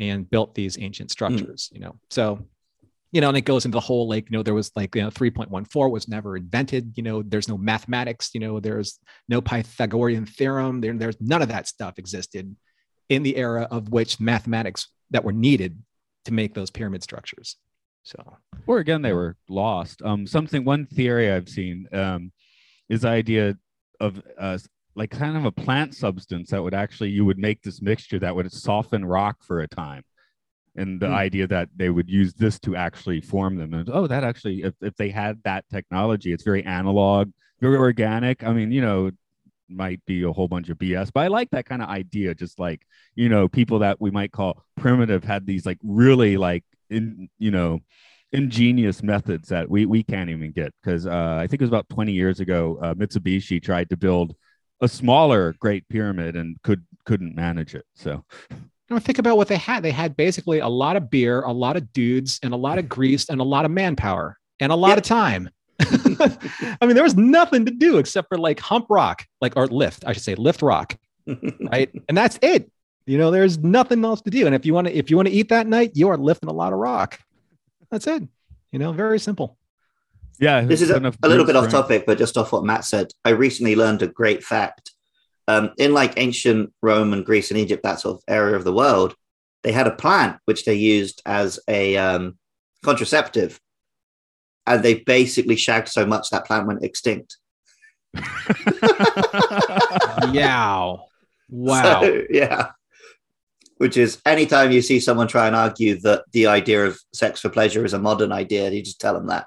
[0.00, 1.12] and built these ancient hmm.
[1.12, 1.96] structures, you know?
[2.10, 2.44] So,
[3.12, 5.02] you know, and it goes into the whole like, you know, there was like, you
[5.02, 10.26] know, 3.14 was never invented, you know, there's no mathematics, you know, there's no Pythagorean
[10.26, 12.56] theorem, there, there's none of that stuff existed
[13.08, 15.82] in the era of which mathematics that were needed
[16.24, 17.56] to make those pyramid structures.
[18.02, 22.32] So or again they were lost um something one theory i've seen um
[22.88, 23.56] is the idea
[24.00, 24.56] of uh
[24.94, 28.34] like kind of a plant substance that would actually you would make this mixture that
[28.34, 30.02] would soften rock for a time
[30.76, 31.14] and the Hmm.
[31.14, 34.74] idea that they would use this to actually form them and oh that actually if,
[34.80, 39.10] if they had that technology it's very analog very organic i mean you know
[39.68, 42.58] might be a whole bunch of bs but i like that kind of idea just
[42.58, 42.82] like
[43.14, 47.50] you know people that we might call primitive had these like really like in you
[47.50, 47.80] know
[48.32, 51.88] ingenious methods that we we can't even get because uh, I think it was about
[51.88, 54.34] 20 years ago uh, Mitsubishi tried to build
[54.80, 57.84] a smaller Great Pyramid and could couldn't manage it.
[57.94, 58.24] So
[58.90, 59.82] now think about what they had.
[59.82, 62.88] They had basically a lot of beer, a lot of dudes, and a lot of
[62.88, 64.98] grease, and a lot of manpower, and a lot Yep.
[64.98, 65.48] of time.
[66.80, 70.04] I mean, there was nothing to do except for like hump rock, like or lift,
[70.06, 71.90] I should say, lift rock, right?
[72.08, 72.70] and that's it.
[73.06, 74.46] You know, there's nothing else to do.
[74.46, 76.48] And if you want to, if you want to eat that night, you are lifting
[76.48, 77.20] a lot of rock.
[77.90, 78.24] That's it.
[78.72, 79.56] You know, very simple.
[80.40, 83.12] yeah, This is a, a little bit off topic, but just off what Matt said.
[83.24, 84.90] I recently learned a great fact.
[85.48, 88.72] Um, in like ancient Rome and Greece and Egypt, that sort of area of the
[88.72, 89.14] world,
[89.62, 92.36] they had a plant which they used as a um,
[92.84, 93.60] contraceptive.
[94.66, 97.36] And they basically shagged so much that plant went extinct.
[100.32, 100.96] Yeah.
[101.48, 102.00] Wow.
[102.00, 102.70] So, yeah.
[103.78, 107.50] Which is anytime you see someone try and argue that the idea of sex for
[107.50, 109.46] pleasure is a modern idea, you just tell them that.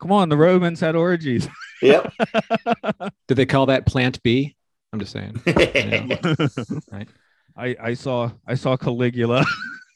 [0.00, 1.48] Come on, the Romans had orgies.
[1.82, 2.12] Yep.
[3.28, 4.54] Did they call that plant B?
[4.92, 5.40] I'm just saying.
[6.92, 7.08] Right.
[7.56, 9.44] I I saw I saw Caligula.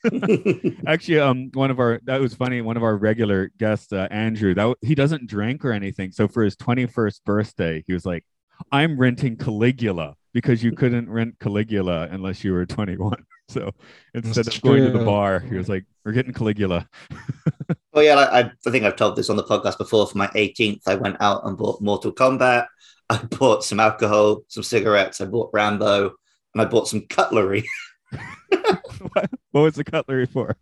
[0.87, 2.61] Actually, um, one of our that was funny.
[2.61, 6.13] One of our regular guests, uh, Andrew, that he doesn't drink or anything.
[6.13, 8.25] So for his twenty first birthday, he was like,
[8.73, 13.73] "I'm renting Caligula because you couldn't rent Caligula unless you were twenty one." So
[14.15, 16.89] instead That's of going to the bar, he was like, "We're getting Caligula."
[17.93, 20.07] Oh yeah, I, I I think I've told this on the podcast before.
[20.07, 22.67] For my 18th, I went out and bought Mortal Kombat.
[23.09, 25.21] I bought some alcohol, some cigarettes.
[25.21, 26.13] I bought Rambo,
[26.55, 27.65] and I bought some cutlery
[29.13, 30.57] what was the cutlery for?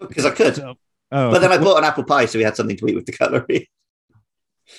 [0.00, 0.58] because I could.
[0.58, 0.76] Oh,
[1.10, 3.12] But then I bought an apple pie, so we had something to eat with the
[3.12, 3.70] cutlery.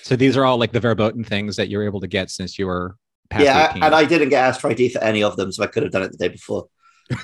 [0.01, 2.57] So these are all like the verboten things that you were able to get since
[2.57, 2.95] you were
[3.29, 3.83] past yeah, 18.
[3.83, 5.91] and I didn't get asked for ID for any of them, so I could have
[5.91, 6.67] done it the day before.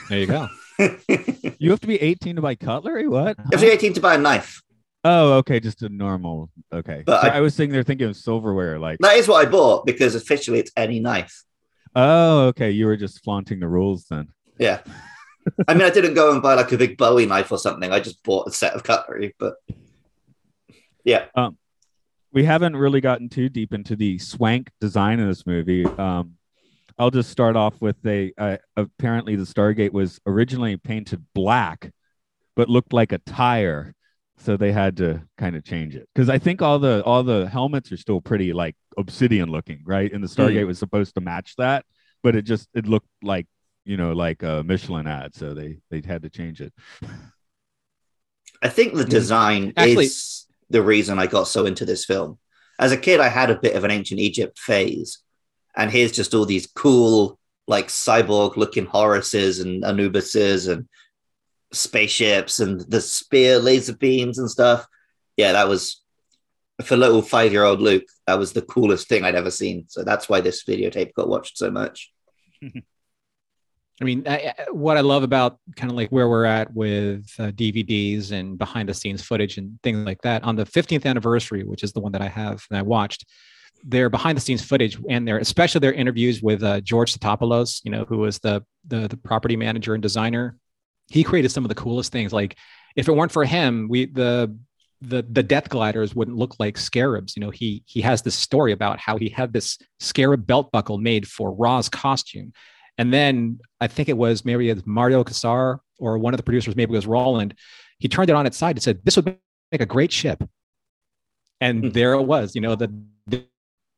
[0.09, 0.47] there you go.
[0.77, 0.97] you
[1.59, 3.08] you have to be eighteen to buy cutlery.
[3.08, 3.37] What?
[3.37, 4.62] You have to be 18 to buy a knife.
[5.04, 6.49] Oh, okay, just a normal.
[6.71, 8.99] Okay, But So I- I, was sitting they're thinking of silverware, like.
[8.99, 11.43] That is what I bought because officially it's any knife.
[11.95, 12.71] Oh, okay.
[12.71, 14.27] You were just flaunting the rules then.
[14.60, 14.81] Yeah.
[15.67, 17.91] I mean, I didn't go and buy like a big Bowie knife or something.
[17.91, 19.55] I just bought a set of cutlery, but
[21.03, 21.25] yeah.
[22.31, 25.85] we haven't really gotten too deep into the swank design of this movie.
[25.85, 26.33] Um,
[26.97, 31.91] I'll just start off with a uh, apparently the Stargate was originally painted black,
[32.55, 33.95] but looked like a tire,
[34.37, 37.47] so they had to kind of change it because I think all the all the
[37.47, 40.12] helmets are still pretty like obsidian looking, right?
[40.12, 41.85] And the Stargate was supposed to match that,
[42.21, 43.47] but it just it looked like
[43.90, 46.71] you know like a Michelin ad, so they they had to change it.
[48.62, 52.37] I think the design Actually- is the reason I got so into this film.
[52.77, 55.19] As a kid, I had a bit of an ancient Egypt phase,
[55.75, 60.87] and here's just all these cool, like cyborg looking Horuses and Anubises and
[61.73, 64.85] spaceships and the spear laser beams and stuff.
[65.35, 66.04] Yeah, that was
[66.85, 69.85] for little five year old Luke, that was the coolest thing I'd ever seen.
[69.87, 72.12] So that's why this videotape got watched so much.
[74.02, 77.52] I mean, I, what I love about kind of like where we're at with uh,
[77.52, 81.83] DVDs and behind the scenes footage and things like that on the 15th anniversary, which
[81.83, 83.25] is the one that I have and I watched,
[83.83, 87.91] their behind the scenes footage and their especially their interviews with uh, George Statopoulos, you
[87.91, 90.56] know, who was the, the the property manager and designer.
[91.10, 92.31] He created some of the coolest things.
[92.31, 92.58] Like
[92.95, 94.56] if it weren't for him, we the
[95.02, 97.35] the the death gliders wouldn't look like scarabs.
[97.35, 100.97] You know, he he has this story about how he had this scarab belt buckle
[100.97, 102.54] made for Ra's costume.
[103.00, 106.75] And then I think it was maybe it's Mario Kassar or one of the producers,
[106.75, 107.56] maybe it was Roland.
[107.97, 109.25] He turned it on its side and said, This would
[109.71, 110.43] make a great ship.
[111.62, 111.89] And Hmm.
[111.89, 112.93] there it was, you know, the,
[113.27, 113.45] the,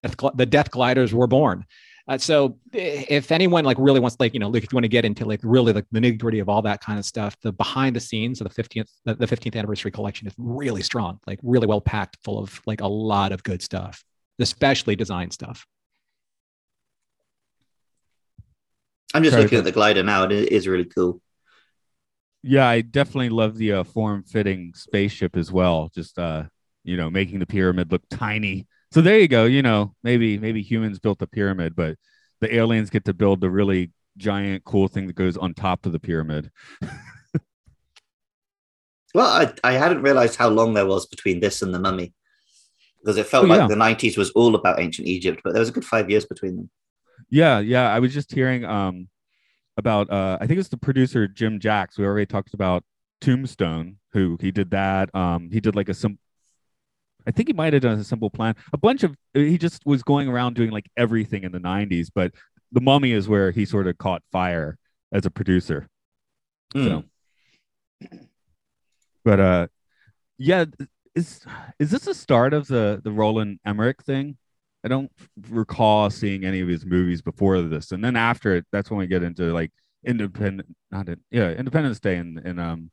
[0.03, 1.65] death the death gliders were born.
[2.07, 4.89] Uh, so if anyone like really wants, like, you know, like if you want to
[4.89, 7.51] get into like really like the nitty gritty of all that kind of stuff, the
[7.53, 11.39] behind the scenes of the 15th, the the 15th anniversary collection is really strong, like
[11.43, 14.03] really well packed full of like a lot of good stuff,
[14.39, 15.65] especially design stuff.
[19.13, 21.21] I'm just Sorry, looking at the glider now, and it is really cool.
[22.43, 25.91] Yeah, I definitely love the uh, form-fitting spaceship as well.
[25.93, 26.45] Just uh,
[26.83, 28.67] you know, making the pyramid look tiny.
[28.91, 29.45] So there you go.
[29.45, 31.97] You know, maybe maybe humans built the pyramid, but
[32.39, 35.91] the aliens get to build the really giant, cool thing that goes on top of
[35.91, 36.49] the pyramid.
[39.13, 42.13] Well, I, I hadn't realized how long there was between this and the mummy
[43.01, 43.67] because it felt Oh, like yeah.
[43.67, 46.55] the 90s was all about ancient Egypt, but there was a good five years between
[46.55, 46.69] them.
[47.29, 47.91] Yeah, yeah.
[47.91, 49.07] I was just hearing um
[49.77, 51.97] about uh I think it's the producer Jim Jacks.
[51.97, 52.83] We already talked about
[53.21, 55.13] Tombstone, who he did that.
[55.15, 56.17] Um he did like a some
[57.25, 58.55] I think he might have done a simple plan.
[58.73, 62.33] A bunch of he just was going around doing like everything in the 90s, but
[62.71, 64.77] the mummy is where he sort of caught fire
[65.11, 65.87] as a producer.
[66.73, 66.85] Hmm.
[66.85, 67.03] So
[69.23, 69.67] but uh
[70.37, 70.65] yeah,
[71.13, 71.45] is
[71.79, 74.37] is this the start of the the Roland Emmerich thing?
[74.83, 75.11] I don't
[75.49, 79.07] recall seeing any of his movies before this, and then after it, that's when we
[79.07, 79.71] get into like
[80.05, 82.91] independent, not in, yeah, Independence Day and, and um,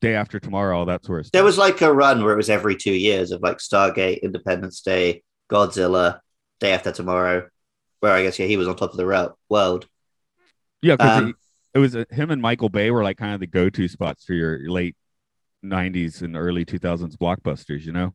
[0.00, 1.32] Day After Tomorrow, all that sort of stuff.
[1.32, 4.80] There was like a run where it was every two years of like Stargate, Independence
[4.80, 6.20] Day, Godzilla,
[6.60, 7.48] Day After Tomorrow,
[8.00, 9.86] where I guess yeah he was on top of the world.
[10.82, 11.36] yeah, um, it,
[11.74, 14.34] it was uh, him and Michael Bay were like kind of the go-to spots for
[14.34, 14.96] your late
[15.64, 17.82] '90s and early 2000s blockbusters.
[17.82, 18.14] You know?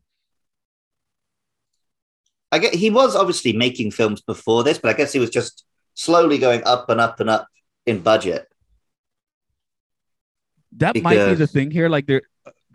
[2.52, 5.64] I get he was obviously making films before this, but I guess he was just
[5.94, 7.48] slowly going up and up and up
[7.86, 8.46] in budget.
[10.76, 11.88] that might be the thing here.
[11.88, 12.22] Like there,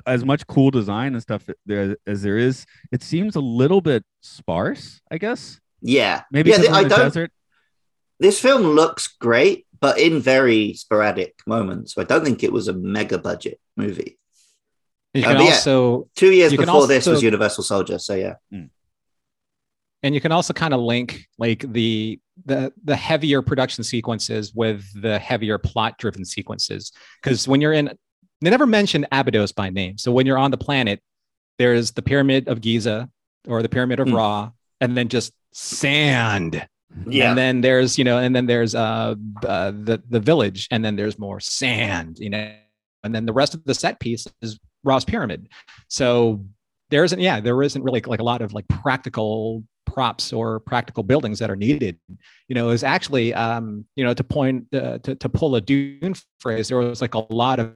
[0.06, 4.04] as much cool design and stuff there as there is, it seems a little bit
[4.22, 5.02] sparse.
[5.12, 6.58] I guess Yeah, maybe yeah.
[6.58, 7.00] 'cause th- we're I the don't.
[7.00, 7.32] desert.
[8.20, 11.94] This film looks great, but in very sporadic moments.
[11.94, 14.18] So I don't think it was a mega budget movie.
[15.14, 15.50] You Uh, can but yeah.
[15.52, 18.00] also Two years You can before this was Universal Soldier.
[18.00, 18.36] So yeah,
[20.06, 24.86] and you can also kind of link like the the the heavier production sequences with
[25.02, 26.92] the heavier plot driven sequences.
[27.22, 27.90] Because when you're in
[28.42, 29.98] they never mention abydos by name.
[29.98, 31.02] So when you're on the planet
[31.58, 33.10] there's the pyramid of giza
[33.48, 34.16] or the pyramid of Hmm.
[34.16, 36.68] ra and then just sand.
[37.08, 37.30] Yeah.
[37.30, 40.96] and then there's you know and then there's uh, uh the the village and then
[40.96, 42.54] there's more sand you know.
[43.04, 45.50] And then the rest of the set piece is Ra's pyramid.
[45.88, 46.46] So
[46.90, 51.04] there isn't yeah there isn't really like a lot of like practical props or practical
[51.04, 51.98] buildings that are needed
[52.48, 56.14] you know is actually um you know to point uh, to, to pull a dune
[56.40, 57.74] phrase there was like a lot of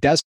[0.00, 0.24] desert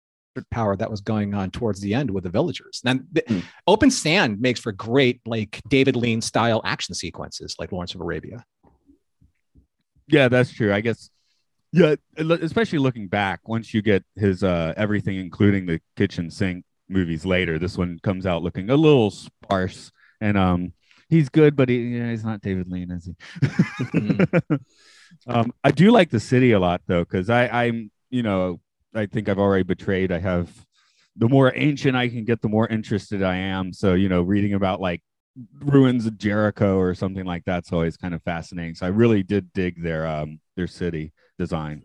[0.49, 3.39] power that was going on towards the end with the villagers and then Hmm.
[3.67, 8.43] open sand makes for great like david lean style action sequences like lawrence of arabia
[10.07, 10.73] Yeah, that's true.
[10.73, 11.09] I guess.
[11.71, 17.25] Yeah, especially looking back, once you get his uh everything, including the kitchen sink movies
[17.25, 20.73] later, this one comes out looking a little sparse, and um,
[21.09, 24.19] he's good, but he yeah, he's not David Lean, is he?
[25.27, 28.59] um, I do like the city a lot though, because I I'm you know
[28.93, 30.11] I think I've already betrayed.
[30.11, 30.49] I have
[31.15, 33.73] the more ancient I can get, the more interested I am.
[33.73, 35.01] So you know, reading about like
[35.59, 38.75] ruins of Jericho or something like that's always kind of fascinating.
[38.75, 41.83] So I really did dig their um their city design.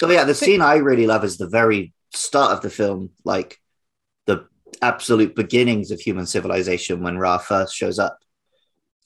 [0.00, 3.58] So yeah, the scene I really love is the very start of the film, like
[4.26, 4.46] the
[4.80, 8.18] absolute beginnings of human civilization when Ra first shows up.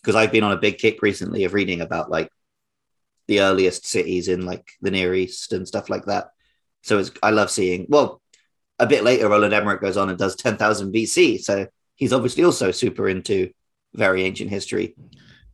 [0.02, 2.30] Because I've been on a big kick recently of reading about like
[3.26, 6.28] the earliest cities in like the Near East and stuff like that.
[6.82, 7.86] So it's I love seeing.
[7.88, 8.22] Well,
[8.78, 11.40] a bit later, Roland Emmerich goes on and does ten thousand BC.
[11.40, 13.50] So he's obviously also super into
[13.94, 14.94] very ancient history,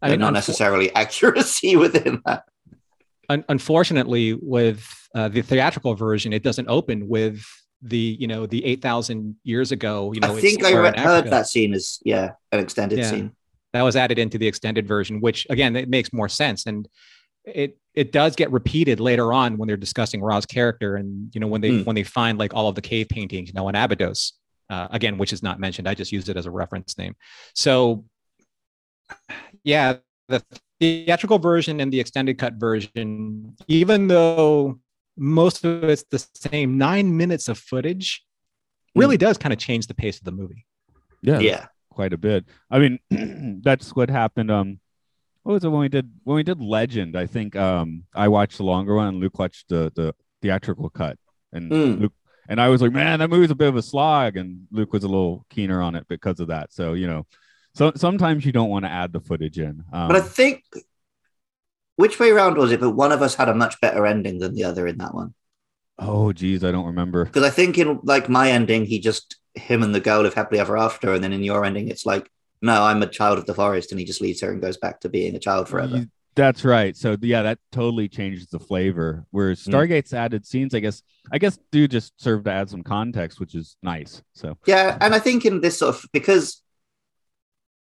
[0.03, 2.45] I and mean, not necessarily accuracy within that.
[3.31, 7.45] un- unfortunately with uh, the theatrical version it doesn't open with
[7.83, 10.13] the you know the eight thousand years ago.
[10.13, 11.31] You know, I think I heard Africa.
[11.31, 13.11] that scene as yeah an extended Yeah.
[13.11, 13.33] scene.
[13.73, 16.89] that was added into the extended version, which again it makes more sense and
[17.45, 21.47] it it does get repeated later on when they're discussing Ra's character and you know
[21.49, 21.85] when they Hmm.
[21.85, 24.35] when they find like all of the cave paintings, you know, in Abydos,
[24.71, 25.89] uh, again, which is not mentioned.
[25.89, 27.15] I just used it as a reference name.
[27.55, 28.05] So
[29.65, 29.97] yeah,
[30.29, 30.43] the
[30.81, 34.79] theatrical version and the extended cut version, even though
[35.17, 38.25] most of it's the same nine minutes of footage,
[38.95, 40.67] really does kind of change the pace of the movie.
[41.23, 42.45] Yeah, Yeah, quite a bit.
[42.71, 42.99] I mean,
[43.63, 44.51] that's what happened.
[44.51, 44.81] Um,
[45.43, 47.17] what was it when we did when we did Legend?
[47.17, 51.19] I think um I watched the longer one, and Luke watched the the theatrical cut,
[51.53, 52.01] and Mm.
[52.01, 52.13] Luke
[52.49, 55.05] and I was like, man, that movie's a bit of a slog, and Luke was
[55.05, 56.73] a little keener on it because of that.
[56.73, 57.27] So you know,
[57.75, 59.85] so sometimes you don't want to add the footage in.
[59.93, 60.65] Um, but I think
[61.97, 62.81] which way around was it?
[62.81, 65.35] But one of us had a much better ending than the other in that one.
[65.99, 67.25] oh geez, I don't remember.
[67.25, 70.61] Because I think in like my ending, he just him and the girl live happily
[70.61, 72.31] ever after, and then in your ending, it's like,
[72.63, 75.01] no, I'm a child of the forest, and he just leaves her and goes back
[75.01, 75.97] to being a child forever.
[75.99, 76.97] You- That's right.
[76.97, 79.27] So yeah, that totally changes the flavor.
[79.31, 79.73] Whereas Mm.
[79.75, 83.55] Stargate's added scenes, I guess, I guess do just serve to add some context, which
[83.55, 84.23] is nice.
[84.33, 86.63] So Yeah, and I think in this sort of because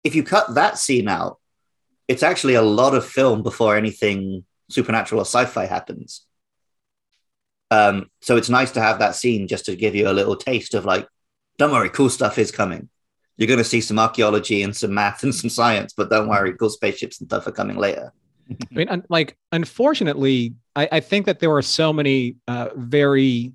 [0.05, 1.39] if you cut that scene out,
[2.09, 6.27] it's actually a lot of film before anything supernatural or sci-fi happens.
[7.71, 10.75] Um, so it's nice to have that scene just to give you a little taste
[10.75, 11.09] of like,
[11.59, 12.89] don't worry, cool stuff is coming.
[13.37, 16.55] You're going to see some archaeology and some math and some science, but don't worry,
[16.55, 18.13] cool spaceships and stuff are coming later.
[18.51, 23.53] I mean, like, unfortunately, I, I think that there are so many uh, very,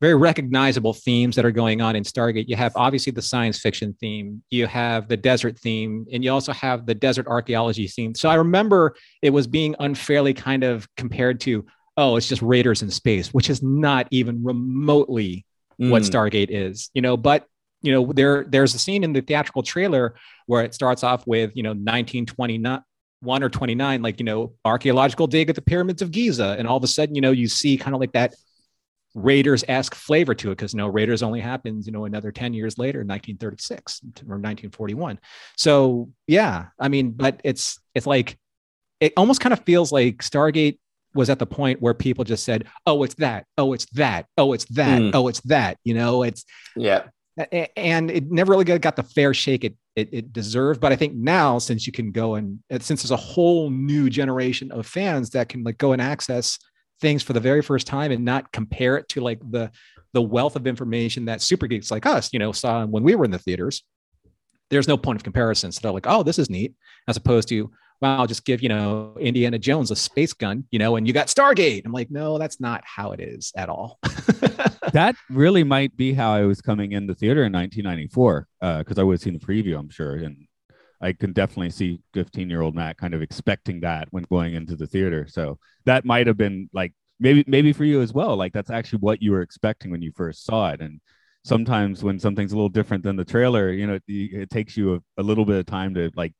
[0.00, 2.48] very recognizable themes that are going on in Stargate.
[2.48, 6.52] You have obviously the science fiction theme, you have the desert theme, and you also
[6.52, 8.14] have the desert archaeology theme.
[8.14, 11.64] So I remember it was being unfairly kind of compared to,
[11.96, 16.10] oh, it's just raiders in space, which is not even remotely what Mm.
[16.10, 17.46] Stargate is, you know, but
[17.82, 20.14] you know, there there's a scene in the theatrical trailer
[20.46, 22.80] where it starts off with, you know, 1929
[23.24, 26.56] one or 29, like, you know, archaeological dig at the pyramids of Giza.
[26.58, 28.34] And all of a sudden, you know, you see kind of like that
[29.14, 32.98] Raiders-esque flavor to it because know Raiders only happens, you know, another 10 years later,
[32.98, 35.18] 1936 or 1941.
[35.56, 38.38] So yeah, I mean, but it's it's like
[39.00, 40.78] it almost kind of feels like Stargate
[41.14, 43.46] was at the point where people just said, "Oh, it's that.
[43.56, 44.26] Oh, it's that.
[44.36, 45.00] Oh, it's that.
[45.00, 45.10] Mm.
[45.14, 46.44] Oh, it's that." You know, it's
[46.76, 47.04] Yeah.
[47.76, 50.80] and it never really got the fair shake it, it it deserved.
[50.80, 54.10] But I think now, since you can go and and since there's a whole new
[54.10, 56.58] generation of fans that can like go and access
[57.00, 59.70] things for the very first time and not compare it to like the
[60.12, 63.24] the wealth of information that super geeks like us, you know, saw when we were
[63.24, 63.82] in the theaters.
[64.70, 65.72] There's no point of comparison.
[65.72, 66.74] So they're like, oh, this is neat,
[67.08, 67.70] as opposed to,
[68.00, 71.12] well, I'll just give, you know, Indiana Jones a space gun, you know, and you
[71.12, 71.82] got Stargate.
[71.84, 73.98] I'm like, no, that's not how it is at all.
[74.92, 79.00] that really might be how I was coming in the theater in 1994 because uh,
[79.00, 80.46] I would have seen the preview, I'm sure, and
[81.04, 84.74] I can definitely see 15 year old Matt kind of expecting that when going into
[84.74, 85.26] the theater.
[85.28, 88.36] So that might have been like maybe maybe for you as well.
[88.36, 91.00] Like that's actually what you were expecting when you first saw it, and
[91.44, 94.94] sometimes when something's a little different than the trailer, you know, it, it takes you
[94.94, 96.32] a, a little bit of time to like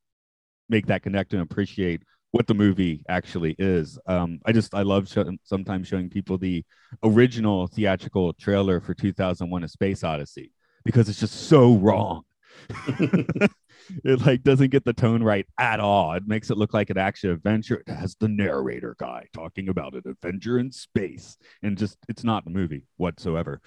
[0.68, 3.98] make that connect and appreciate what the movie actually is.
[4.06, 6.64] Um, I just I love show, sometimes showing people the
[7.02, 10.52] original theatrical trailer for 2001: A Space Odyssey
[10.84, 12.22] because it's just so wrong.
[14.04, 16.12] it like doesn't get the tone right at all.
[16.12, 17.82] It makes it look like an action adventure.
[17.86, 22.46] It has the narrator guy talking about an adventure in space, and just it's not
[22.46, 23.60] a movie whatsoever.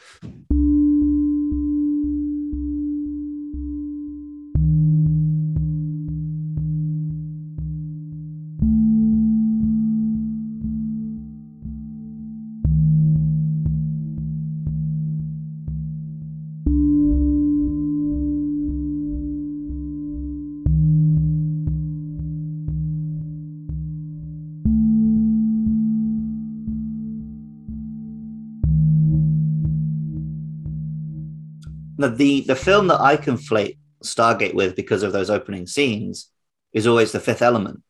[32.09, 36.29] The, the the film that I conflate Stargate with because of those opening scenes
[36.73, 37.81] is always the Fifth Element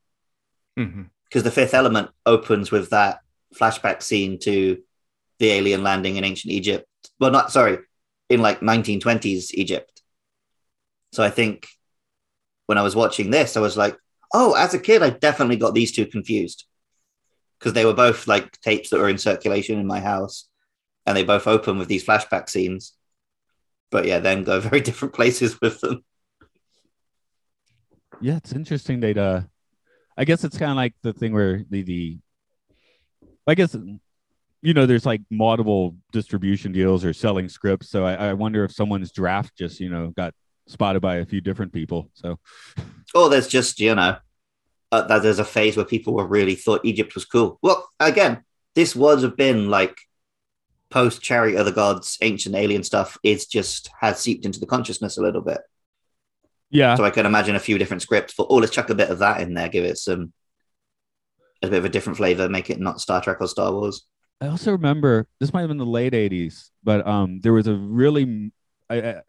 [0.77, 1.03] mm-hmm.
[1.25, 3.19] because the Fifth Element opens with that
[3.55, 4.81] flashback scene to
[5.39, 6.87] the alien landing in ancient Egypt.
[7.19, 7.79] Well, not sorry,
[8.29, 10.01] in like 1920s Egypt.
[11.11, 11.67] So I think
[12.65, 13.97] when I was watching this, I was like,
[14.33, 16.65] oh, as a kid, I definitely got these two confused
[17.59, 20.47] because they were both like tapes that were in circulation in my house,
[21.05, 22.93] and they both open with these flashback scenes
[23.91, 26.03] but yeah, then go very different places with them.
[28.21, 29.41] Yeah, it's interesting that uh
[30.17, 32.17] I guess it's kind of like the thing where the the
[33.45, 33.99] I guess you
[34.61, 37.89] you know, there's like multiple distribution deals or selling scripts.
[37.89, 40.33] So I, I wonder if someone's draft just, you know, got
[40.67, 42.09] spotted by a few different people.
[42.13, 42.39] So,
[43.15, 44.17] Oh, there's just, you know,
[44.91, 47.59] uh, that there's a phase where people were really thought Egypt was cool.
[47.61, 48.43] Well, again,
[48.75, 49.97] this would have been like
[50.89, 53.17] post Chariots of the Gods, ancient alien stuff.
[53.23, 55.61] is just has seeped into the consciousness a little bit.
[56.69, 56.95] yeah.
[56.95, 58.33] So I can imagine a few different scripts.
[58.37, 60.33] But oh, let's chuck a bit of that in there, give it some
[61.63, 64.05] a bit of a different flavor, make it not Star Trek or Star Wars.
[64.39, 67.73] I also remember this might have been the late '80s, but um, there was a
[67.73, 68.51] really,
[68.89, 69.21] I, I,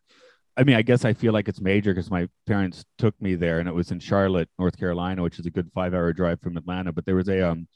[0.57, 3.59] I mean, I guess I feel like it's major because my parents took me there,
[3.59, 6.93] and it was in Charlotte, North Carolina, which is a good five-hour drive from Atlanta.
[6.93, 7.69] But there was a um,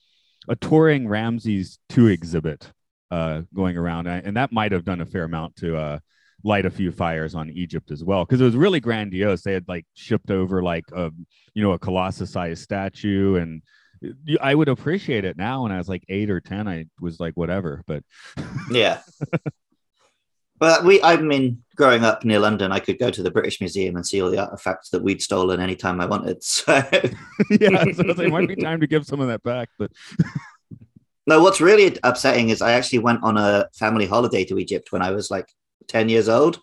[0.48, 2.70] a touring Ramses two exhibit
[3.12, 5.98] uh going around, and, and that might have done a fair amount to uh
[6.44, 9.42] light a few fires on Egypt as well because it was really grandiose.
[9.42, 11.10] They had like shipped over like a
[11.54, 13.62] you know a colossus-sized statue and
[14.40, 16.66] I would appreciate it now when I was like eight or ten.
[16.66, 17.84] I was like, whatever.
[17.86, 18.02] But
[18.70, 19.00] Yeah.
[20.62, 23.96] But we, I mean, growing up near London, I could go to the British Museum
[23.96, 26.40] and see all the artifacts that we'd stolen anytime I wanted.
[26.44, 26.72] So,
[27.50, 29.70] yeah, so it might be time to give some of that back.
[29.76, 29.90] But
[31.26, 35.02] no, what's really upsetting is I actually went on a family holiday to Egypt when
[35.02, 35.48] I was like
[35.88, 36.60] 10 years old.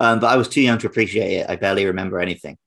[0.00, 1.50] Um, but I was too young to appreciate it.
[1.50, 2.58] I barely remember anything.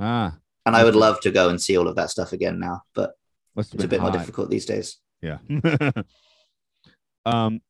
[0.00, 0.36] ah,
[0.66, 3.12] And I would love to go and see all of that stuff again now, but
[3.54, 4.98] must it's a bit more difficult these days.
[5.22, 5.38] Yeah.
[7.26, 7.60] um.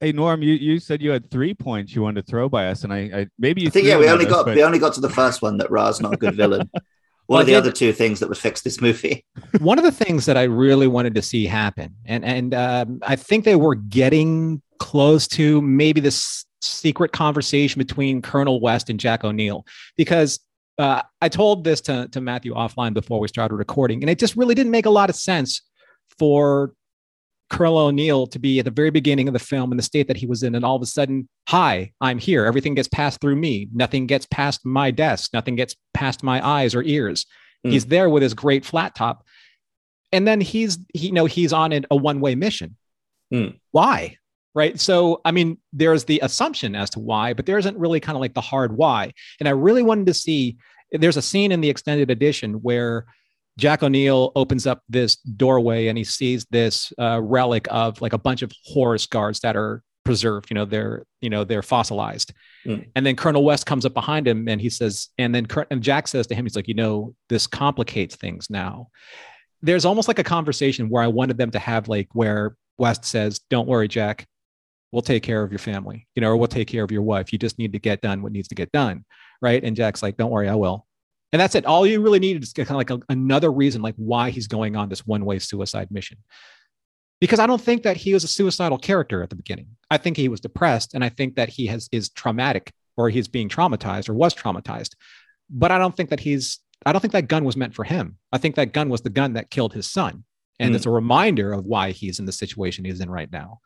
[0.00, 2.84] Hey Norm, you, you said you had three points you wanted to throw by us,
[2.84, 4.78] and I, I maybe you I think yeah, we only us, got but- we only
[4.78, 6.68] got to the first one that Ra's not a good villain.
[7.26, 9.24] One Well, of the I other two things that would fix this movie.
[9.60, 13.16] one of the things that I really wanted to see happen, and and um, I
[13.16, 19.24] think they were getting close to maybe this secret conversation between Colonel West and Jack
[19.24, 19.64] O'Neill,
[19.96, 20.38] because
[20.78, 24.36] uh, I told this to to Matthew offline before we started recording, and it just
[24.36, 25.62] really didn't make a lot of sense
[26.18, 26.74] for
[27.54, 30.16] Colonel O'Neill to be at the very beginning of the film in the state that
[30.16, 32.46] he was in, and all of a sudden, hi, I'm here.
[32.46, 33.68] Everything gets passed through me.
[33.72, 35.30] Nothing gets past my desk.
[35.32, 37.26] Nothing gets past my eyes or ears.
[37.62, 37.70] Hmm.
[37.70, 39.24] He's there with his great flat top,
[40.10, 42.76] and then he's he, you know he's on a one way mission.
[43.32, 43.50] Hmm.
[43.70, 44.18] Why?
[44.52, 44.78] Right.
[44.80, 48.20] So I mean, there's the assumption as to why, but there isn't really kind of
[48.20, 49.12] like the hard why.
[49.38, 50.56] And I really wanted to see.
[50.90, 53.06] There's a scene in the extended edition where
[53.58, 58.18] Jack O'Neill opens up this doorway and he sees this uh, relic of like a
[58.18, 60.50] bunch of Horus guards that are preserved.
[60.50, 62.32] You know, they're you know they're fossilized.
[62.66, 62.88] Mm.
[62.96, 66.08] And then Colonel West comes up behind him and he says, and then and Jack
[66.08, 68.88] says to him, he's like, you know, this complicates things now.
[69.62, 73.40] There's almost like a conversation where I wanted them to have like where West says,
[73.50, 74.26] "Don't worry, Jack,
[74.92, 77.32] we'll take care of your family, you know, or we'll take care of your wife.
[77.32, 79.04] You just need to get done what needs to get done,
[79.40, 80.86] right?" And Jack's like, "Don't worry, I will."
[81.34, 81.66] And that's it.
[81.66, 84.76] All you really needed is kind of like a, another reason, like why he's going
[84.76, 86.18] on this one-way suicide mission.
[87.20, 89.66] Because I don't think that he was a suicidal character at the beginning.
[89.90, 93.26] I think he was depressed, and I think that he has is traumatic, or he's
[93.26, 94.90] being traumatized, or was traumatized.
[95.50, 96.60] But I don't think that he's.
[96.86, 98.16] I don't think that gun was meant for him.
[98.30, 100.22] I think that gun was the gun that killed his son,
[100.60, 100.76] and Hmm.
[100.76, 103.58] it's a reminder of why he's in the situation he's in right now.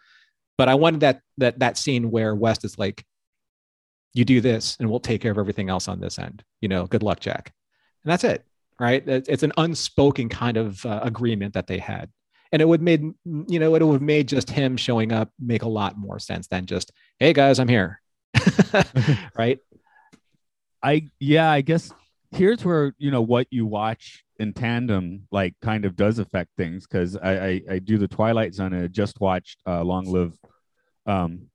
[0.56, 3.04] But I wanted that that that scene where West is like,
[4.14, 6.86] "You do this, and we'll take care of everything else on this end." You know,
[6.86, 7.52] good luck, Jack.
[8.04, 8.44] And that's it,
[8.78, 9.02] right?
[9.06, 12.10] It's an unspoken kind of uh, agreement that they had,
[12.52, 15.62] and it would made you know it would have made just him showing up make
[15.62, 18.00] a lot more sense than just, "Hey guys, I'm here,"
[19.36, 19.58] right?
[20.82, 21.92] I yeah, I guess
[22.32, 26.86] here's where you know what you watch in tandem like kind of does affect things
[26.86, 30.34] because I, I I do the Twilight Zone and I just watched uh, Long Live,
[31.06, 31.48] um,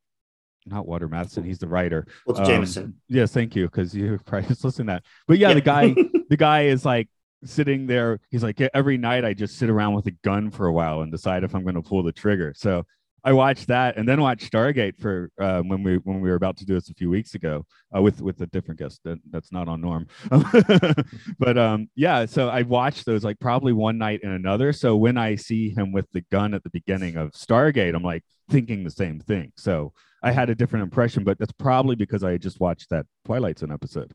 [0.65, 2.05] not Walter Matheson, he's the writer.
[2.25, 2.93] What's Um, Jameson?
[3.07, 5.03] Yes, thank you because you probably just listened to that.
[5.27, 5.93] But yeah, the guy
[6.29, 7.09] the guy is like
[7.43, 8.19] sitting there.
[8.29, 11.11] He's like every night I just sit around with a gun for a while and
[11.11, 12.53] decide if I'm going to pull the trigger.
[12.55, 12.85] So
[13.23, 16.57] I watched that and then watched Stargate for uh, when we when we were about
[16.57, 17.65] to do this a few weeks ago
[17.95, 20.07] uh, with with a different guest that, that's not on Norm.
[21.39, 24.73] but um, yeah, so I watched those like probably one night and another.
[24.73, 28.23] So when I see him with the gun at the beginning of Stargate, I'm like
[28.49, 29.53] thinking the same thing.
[29.57, 33.59] So I had a different impression, but that's probably because I just watched that Twilight
[33.59, 34.13] Zone episode.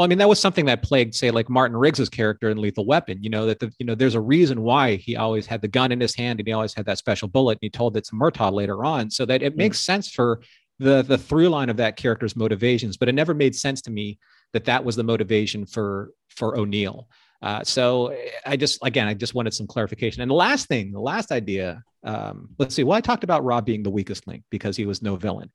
[0.00, 2.86] Well, I mean, that was something that plagued, say, like Martin Riggs's character in Lethal
[2.86, 3.22] Weapon.
[3.22, 5.92] You know that the, you know there's a reason why he always had the gun
[5.92, 7.58] in his hand and he always had that special bullet.
[7.60, 10.40] And he told it to Murtaugh later on, so that it makes sense for
[10.78, 12.96] the the through line of that character's motivations.
[12.96, 14.18] But it never made sense to me
[14.54, 17.06] that that was the motivation for for O'Neill.
[17.42, 20.22] Uh, so I just again, I just wanted some clarification.
[20.22, 21.82] And the last thing, the last idea.
[22.04, 22.84] Um, let's see.
[22.84, 25.50] Well, I talked about Ra being the weakest link because he was no villain.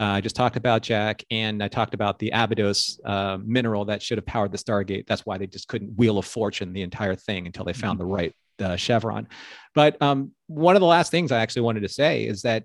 [0.00, 4.02] Uh, I just talked about Jack, and I talked about the Abydos uh, mineral that
[4.02, 5.06] should have powered the Stargate.
[5.06, 8.06] That's why they just couldn't wheel of fortune the entire thing until they found the
[8.06, 9.28] right uh, Chevron.
[9.74, 12.64] But um, one of the last things I actually wanted to say is that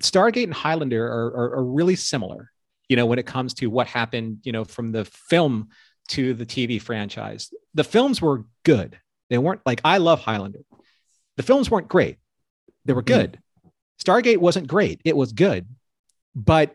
[0.00, 2.50] Stargate and Highlander are, are, are really similar.
[2.90, 5.68] You know, when it comes to what happened, you know, from the film
[6.08, 8.98] to the TV franchise, the films were good.
[9.30, 10.60] They weren't like I love Highlander.
[11.38, 12.18] The films weren't great.
[12.84, 13.38] They were good.
[14.02, 15.00] Stargate wasn't great.
[15.04, 15.66] It was good,
[16.34, 16.74] but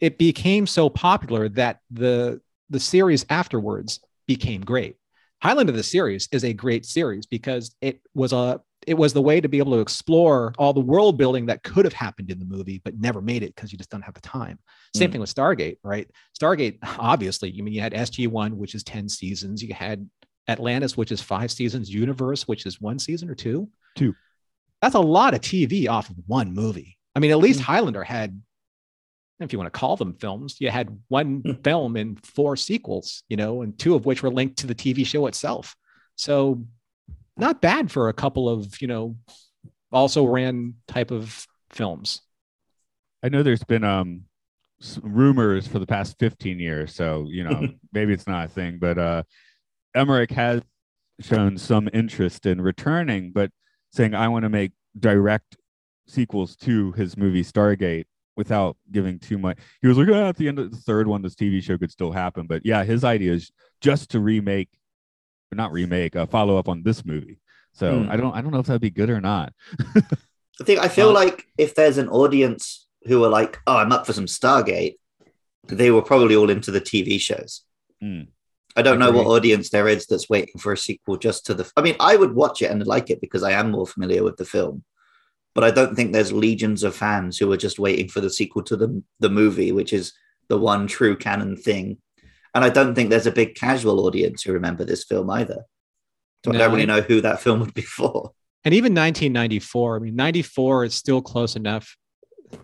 [0.00, 2.40] it became so popular that the
[2.70, 4.96] the series afterwards became great.
[5.42, 9.40] Highlander the series is a great series because it was a it was the way
[9.40, 12.44] to be able to explore all the world building that could have happened in the
[12.44, 14.58] movie but never made it because you just don't have the time.
[14.96, 15.12] Same Mm.
[15.12, 16.08] thing with Stargate, right?
[16.40, 20.08] Stargate obviously, you mean you had SG1 which is 10 seasons, you had
[20.48, 23.68] Atlantis which is 5 seasons, Universe which is 1 season or 2.
[23.94, 24.14] Two.
[24.80, 26.98] That's a lot of TV off of one movie.
[27.14, 27.64] I mean, at least Mm.
[27.64, 28.40] Highlander had
[29.42, 31.52] if you want to call them films, you had one Hmm.
[31.64, 35.04] film and four sequels, you know, and two of which were linked to the TV
[35.06, 35.74] show itself.
[36.16, 36.64] So
[37.36, 39.16] not bad for a couple of, you know,
[39.90, 42.20] also ran type of films.
[43.22, 44.22] I know there's been um
[45.02, 48.98] rumors for the past 15 years, so you know maybe it's not a thing, but
[48.98, 49.22] uh
[49.94, 50.62] Emmerich has
[51.20, 53.50] shown some interest in returning, but
[53.92, 55.56] saying I want to make direct
[56.06, 58.06] sequels to his movie Stargate
[58.36, 59.58] without giving too much.
[59.80, 61.90] He was like, "Ah, at the end of the third one, this TV show could
[61.90, 64.68] still happen, but yeah, his idea is just to remake,
[65.52, 67.38] or not remake, a follow up on this movie.
[67.72, 68.10] So Hmm.
[68.10, 69.52] I don't, I don't know if that'd be good or not.
[70.60, 73.92] I think I feel Well- like if there's an audience who are like, "Oh, I'm
[73.92, 74.96] up for some Stargate,"
[75.68, 77.62] they were probably all into the TV shows.
[78.00, 78.22] Hmm.
[78.74, 81.70] I don't know what audience there is that's waiting for a sequel just to the.
[81.76, 84.38] I mean, I would watch it and like it because I am more familiar with
[84.38, 84.82] the film,
[85.54, 88.62] but I don't think there's legions of fans who are just waiting for the sequel
[88.64, 90.12] to the the movie, which is
[90.48, 91.98] the one true canon thing.
[92.54, 95.64] And I don't think there's a big casual audience who remember this film either.
[96.44, 98.32] So I don't really know who that film would be for.
[98.64, 101.96] And even 1994, I mean, 94 is still close enough.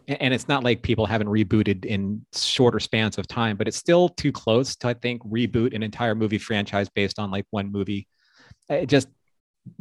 [0.06, 4.10] And it's not like people haven't rebooted in shorter spans of time, but it's still
[4.10, 8.06] too close to, I think, reboot an entire movie franchise based on like one movie.
[8.70, 9.08] Uh, it just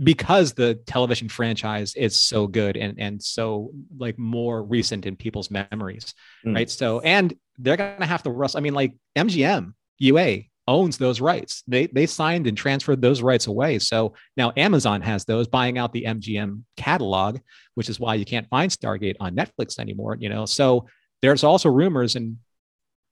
[0.04, 5.52] because the television franchise is so good and, and so like more recent in people's
[5.52, 6.14] memories.
[6.46, 6.56] Mm.
[6.56, 6.70] Right.
[6.70, 8.60] So, and they're going to have to rustle.
[8.60, 11.64] I mean, like MGM, UA owns those rights.
[11.68, 13.80] They, they signed and transferred those rights away.
[13.80, 17.40] So now Amazon has those buying out the MGM catalog,
[17.76, 20.18] which is why you can't find Stargate on Netflix anymore.
[20.20, 20.88] You know, so
[21.22, 22.38] there's also rumors, and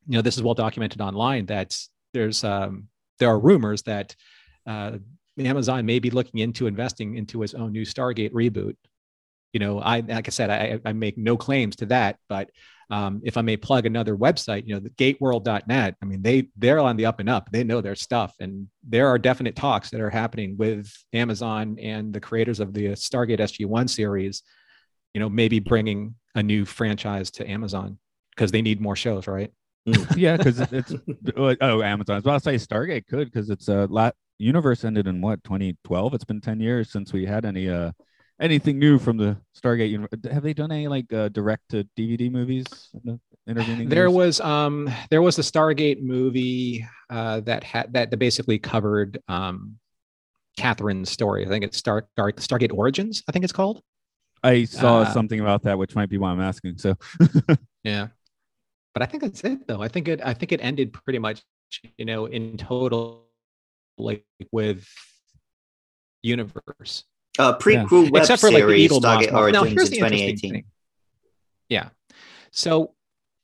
[0.08, 1.76] you know this is well documented online that
[2.14, 2.88] there's um,
[3.20, 4.16] there are rumors that
[4.68, 4.98] uh,
[5.38, 8.76] Amazon may be looking into investing into its own new Stargate reboot.
[9.54, 12.50] You know, I like I said, I, I make no claims to that, but
[12.90, 16.80] um, if I may plug another website, you know, the gateworld.net, I mean, they they're
[16.80, 17.50] on the up and up.
[17.52, 18.36] They know their stuff.
[18.40, 22.90] And there are definite talks that are happening with Amazon and the creators of the
[22.90, 24.44] Stargate SG1 series,
[25.14, 27.98] you know, maybe bringing a new franchise to Amazon
[28.36, 29.52] because they need more shows, right?
[30.16, 30.94] yeah, because it's
[31.38, 32.16] oh Amazon.
[32.16, 34.16] I about to say Stargate could because it's a lot.
[34.38, 36.14] Universe ended in what 2012.
[36.14, 37.92] It's been 10 years since we had any uh
[38.40, 39.90] anything new from the Stargate.
[39.90, 40.10] Universe.
[40.32, 43.90] Have they done any like uh, direct to DVD movies in the intervening?
[43.90, 49.78] There was um there was the Stargate movie uh, that had that basically covered um
[50.58, 51.46] Catherine's story.
[51.46, 53.24] I think it's Star, Star Stargate Origins.
[53.28, 53.82] I think it's called.
[54.44, 56.78] I saw uh, something about that, which might be why I'm asking.
[56.78, 56.96] So
[57.84, 58.08] Yeah.
[58.94, 59.82] But I think that's it though.
[59.82, 61.44] I think it I think it ended pretty much,
[61.98, 63.25] you know, in total
[63.98, 64.88] like with
[66.24, 67.04] universe.
[67.38, 69.34] Uh, prequel web Except for like the series Eaglemoss.
[69.34, 70.52] Origins Now, here's the in interesting 2018.
[70.52, 70.64] thing.
[71.70, 71.90] Yeah.
[72.52, 72.94] So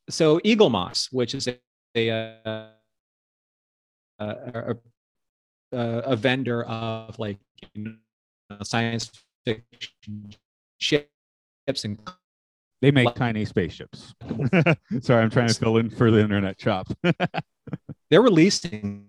[0.10, 1.58] so Eaglemoss, which is a
[1.96, 2.10] a,
[2.46, 2.68] uh,
[4.20, 4.76] a, a,
[5.74, 7.38] a, a vendor of like
[7.74, 9.12] you know, science
[9.46, 10.34] fiction
[10.78, 12.00] ships and
[12.82, 14.16] they make tiny spaceships.
[15.02, 16.88] Sorry, I'm trying to fill in for the internet shop.
[18.10, 19.08] they're releasing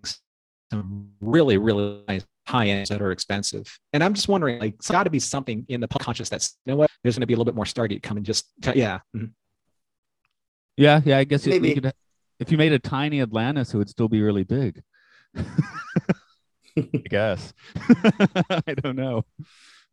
[0.72, 4.90] some really really nice high ends that are expensive and i'm just wondering like it's
[4.90, 7.26] got to be something in the public conscious that's you know what there's going to
[7.26, 9.30] be a little bit more stargate coming just yeah mhm.
[10.76, 11.18] yeah, yeah.
[11.18, 11.68] I guess Maybe.
[11.68, 11.92] you could,
[12.40, 14.82] if you made a tiny Atlantis, it would still be really big.
[15.36, 17.52] I guess.
[18.50, 19.24] I don't know,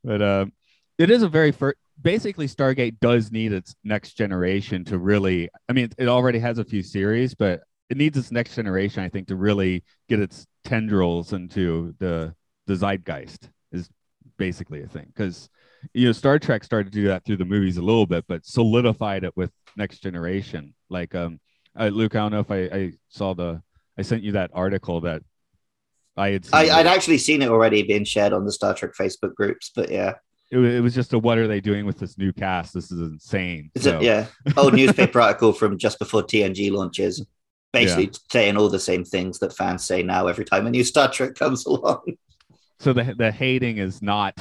[0.04, 0.54] but um,
[0.98, 1.78] it is a very first.
[2.02, 5.50] Basically, Stargate does need its next generation to really.
[5.68, 9.10] I mean, it already has a few series, but it needs its next generation, I
[9.10, 12.36] think, to really get its tendrils into the
[12.68, 13.50] the zeitgeist.
[13.72, 13.90] Is
[14.38, 15.50] basically a thing because
[15.94, 18.46] you know Star Trek started to do that through the movies a little bit, but
[18.46, 20.74] solidified it with next generation.
[20.90, 21.40] Like um,
[21.80, 23.62] uh, Luke, I don't know if I, I saw the
[23.98, 25.22] I sent you that article that
[26.16, 28.92] I had seen I, i'd actually seen it already being shared on the Star Trek
[29.00, 30.14] Facebook groups, but yeah,
[30.52, 32.74] it, it was just a what are they doing with this new cast?
[32.74, 33.72] This is insane.
[33.76, 34.26] it's So, a, yeah,
[34.58, 37.26] old newspaper article from just before TNG launches,
[37.72, 41.12] basically saying all the same things that fans say now every time a new Star
[41.12, 42.02] Trek comes along.
[42.80, 44.36] so the the hating is not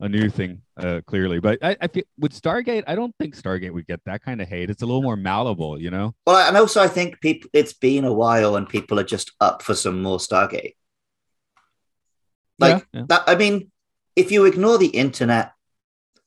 [0.00, 1.40] a new thing, uh, clearly.
[1.40, 4.48] But I, I feel with Stargate, I don't think Stargate would get that kind of
[4.48, 4.70] hate.
[4.70, 6.14] It's a little more malleable, you know.
[6.26, 9.62] Well, and also I think people it's been a while and people are just up
[9.62, 10.74] for some more Stargate.
[12.58, 13.04] Like Yeah, yeah.
[13.08, 13.70] that I mean,
[14.16, 15.52] if you ignore the internet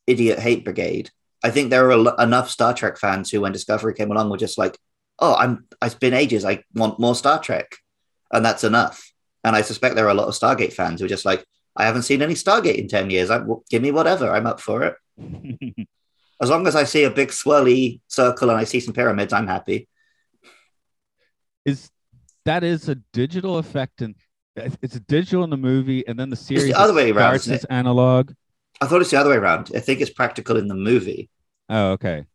[0.05, 1.11] idiot hate brigade,
[1.43, 4.37] I think there are a enough Star Trek fans who when Discovery came along were
[4.37, 4.77] just like,
[5.19, 6.45] "Oh, I'm it's been ages.
[6.45, 7.75] I want more Star Trek."
[8.31, 9.11] And that's enough.
[9.43, 11.45] And I suspect there are a lot of Stargate fans who are just like,
[11.75, 13.29] "I haven't seen any Stargate in 10 years.
[13.29, 14.29] I, give me whatever.
[14.29, 14.95] I'm up for it."
[16.41, 19.47] As long as I see a big swirly circle and I see some pyramids, I'm
[19.47, 19.87] happy.
[21.65, 21.89] is
[22.45, 24.15] that is a digital effect and
[24.81, 27.65] it's a digital in the movie and then the series the other way around, as
[27.65, 28.31] analog
[28.79, 29.71] I thought it's the other way around.
[29.75, 31.29] I think it's practical in the movie.
[31.69, 32.25] oh okay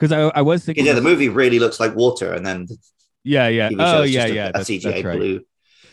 [0.00, 2.78] because I, I was thinking Yeah, the movie really looks like water, and then the
[3.22, 5.18] yeah yeah oh yeah a, yeah a that's, CGI that's right.
[5.18, 5.40] blue.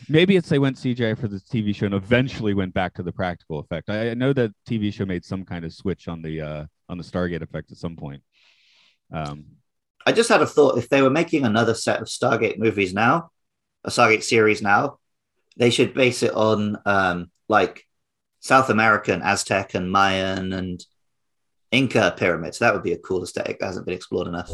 [0.08, 3.12] maybe it's they went cgi for the tv show and eventually went back to the
[3.12, 6.40] practical effect i, I know that tv show made some kind of switch on the
[6.40, 8.24] uh on the stargate effect at some point
[9.12, 9.44] um
[10.08, 13.30] I just had a thought: if they were making another set of Stargate movies now,
[13.84, 15.00] a Stargate series now,
[15.58, 17.84] they should base it on um, like
[18.40, 20.80] South American, Aztec, and Mayan and
[21.72, 22.60] Inca pyramids.
[22.60, 24.50] That would be a cool aesthetic that hasn't been explored enough.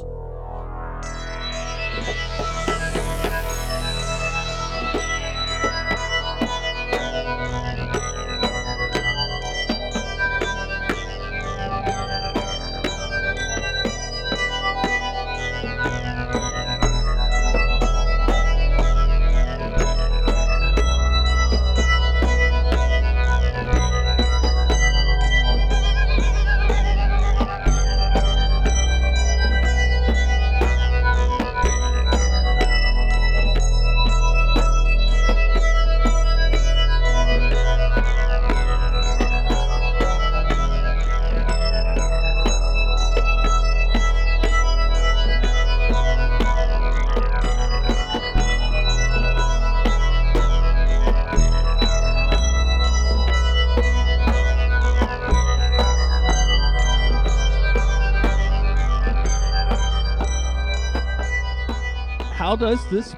[62.73, 63.15] Does this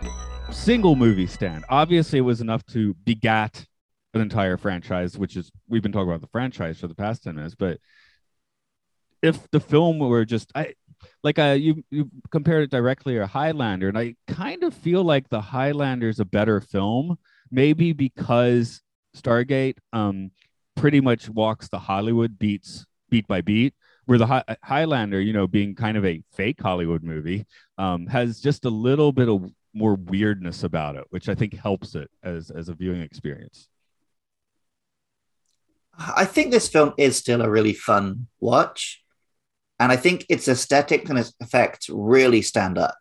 [0.52, 1.64] single movie stand?
[1.70, 3.66] Obviously, it was enough to begat
[4.14, 7.36] an entire franchise, which is we've been talking about the franchise for the past ten
[7.36, 7.56] minutes.
[7.56, 7.80] But
[9.22, 10.74] if the film were just, I
[11.24, 15.30] like, uh, you you compared it directly to Highlander, and I kind of feel like
[15.30, 17.18] the Highlander is a better film,
[17.50, 18.82] maybe because
[19.16, 20.32] Stargate um
[20.76, 23.74] pretty much walks the Hollywood beats beat by beat.
[24.06, 27.46] Where the Hi- Highlander, you know, being kind of a fake Hollywood movie,
[27.78, 31.96] um, has just a little bit of more weirdness about it, which I think helps
[31.96, 33.68] it as as a viewing experience.
[35.98, 39.02] I think this film is still a really fun watch.
[39.80, 42.96] And I think its aesthetic and its effects really stand up.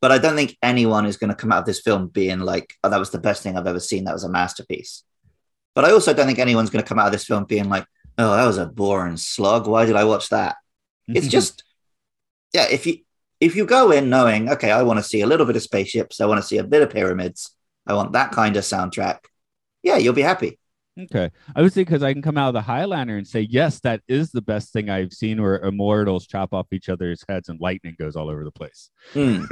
[0.00, 2.74] But I don't think anyone is going to come out of this film being like,
[2.82, 4.04] oh, that was the best thing I've ever seen.
[4.04, 5.04] That was a masterpiece.
[5.74, 7.86] But I also don't think anyone's going to come out of this film being like,
[8.18, 9.66] oh, that was a boring slog.
[9.66, 10.56] Why did I watch that?
[11.06, 11.64] It's just,
[12.52, 12.98] yeah, if you
[13.40, 16.20] if you go in knowing, okay, I want to see a little bit of spaceships,
[16.20, 17.50] I want to see a bit of pyramids,
[17.86, 19.18] I want that kind of soundtrack,
[19.82, 20.58] yeah, you'll be happy.
[20.98, 21.30] okay.
[21.54, 24.00] I would say because I can come out of the Highlander and say, yes, that
[24.08, 27.96] is the best thing I've seen, where immortals chop off each other's heads and lightning
[27.98, 28.90] goes all over the place.
[29.12, 29.44] Hmm.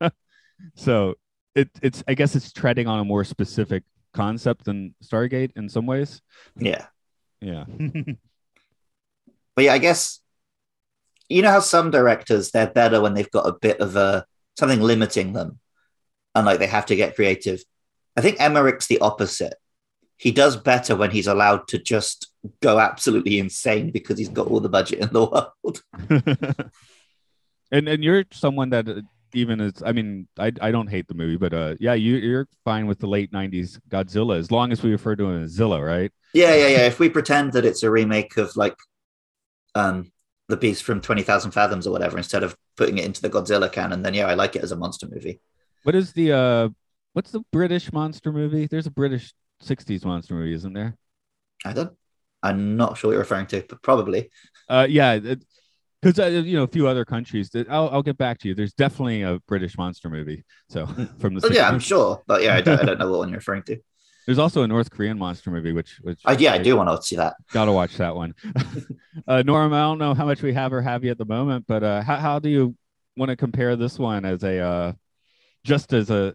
[0.76, 1.14] so
[1.54, 3.82] it it's I guess it's treading on a more specific
[4.14, 6.22] concept than Stargate in some ways.
[6.56, 6.86] Yeah.
[7.40, 7.64] Yeah.
[9.56, 10.20] But yeah, I guess
[11.28, 14.24] you know how some directors they're better when they've got a bit of a
[14.58, 15.58] something limiting them,
[16.34, 17.62] and like they have to get creative.
[18.16, 19.54] I think Emmerich's the opposite.
[20.16, 22.30] He does better when he's allowed to just
[22.60, 25.24] go absolutely insane because he's got all the budget in the
[25.64, 25.82] world.
[27.70, 28.86] and and you're someone that
[29.34, 32.48] even is I mean I I don't hate the movie, but uh yeah you you're
[32.64, 35.82] fine with the late '90s Godzilla as long as we refer to him as Zilla,
[35.82, 36.12] right?
[36.32, 36.86] Yeah, yeah, yeah.
[36.86, 38.76] if we pretend that it's a remake of like
[39.74, 40.12] um
[40.48, 43.70] the beast from Twenty Thousand Fathoms or whatever, instead of putting it into the Godzilla
[43.70, 45.40] canon, then yeah, I like it as a monster movie.
[45.84, 46.68] What is the uh
[47.12, 48.66] what's the British monster movie?
[48.66, 50.96] There's a British '60s monster movie, isn't there?
[51.64, 51.92] I don't.
[52.42, 54.30] I'm not sure what you're referring to, but probably.
[54.68, 55.18] Uh yeah.
[56.00, 58.54] Because uh, you know a few other countries that I'll, I'll get back to you
[58.54, 60.86] there's definitely a british monster movie so
[61.18, 63.28] from the Oh, yeah, I'm sure, but yeah, I don't, I don't know what one
[63.28, 63.78] you're referring to.
[64.26, 67.04] There's also a North Korean monster movie, which which Uh, yeah, I do want to
[67.04, 67.34] see that.
[67.52, 68.34] Gotta watch that one.
[69.26, 71.64] uh, Norm, I don't know how much we have or have you at the moment,
[71.66, 72.76] but uh, how how do you
[73.16, 74.92] want to compare this one as a uh,
[75.64, 76.34] just as a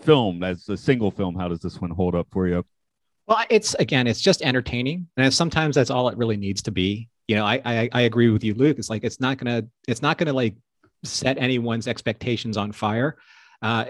[0.00, 1.36] film, as a single film?
[1.36, 2.64] How does this one hold up for you?
[3.26, 7.08] Well, it's again, it's just entertaining, and sometimes that's all it really needs to be.
[7.30, 8.76] You know, I I, I agree with you, Luke.
[8.80, 10.56] It's like it's not gonna it's not gonna like
[11.04, 13.18] set anyone's expectations on fire.
[13.62, 13.84] Uh,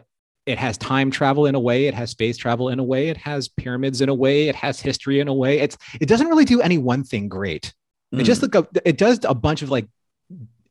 [0.45, 3.17] it has time travel in a way it has space travel in a way it
[3.17, 6.45] has pyramids in a way it has history in a way it's it doesn't really
[6.45, 7.73] do any one thing great
[8.13, 8.55] it just Mm.
[8.55, 9.87] like a, it does a bunch of like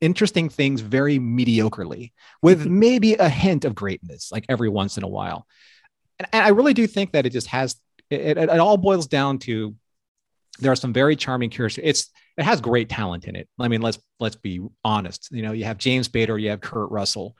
[0.00, 2.12] interesting things very mediocrely
[2.42, 5.46] with maybe a hint of greatness like every once in a while
[6.18, 7.76] and, and i really do think that it just has
[8.10, 9.74] it, it, it all boils down to
[10.58, 12.10] there are some very charming characters it's
[12.40, 13.48] it has great talent in it.
[13.58, 15.28] I mean let's let's be honest.
[15.30, 17.36] You know you have James Spader you have kurt russell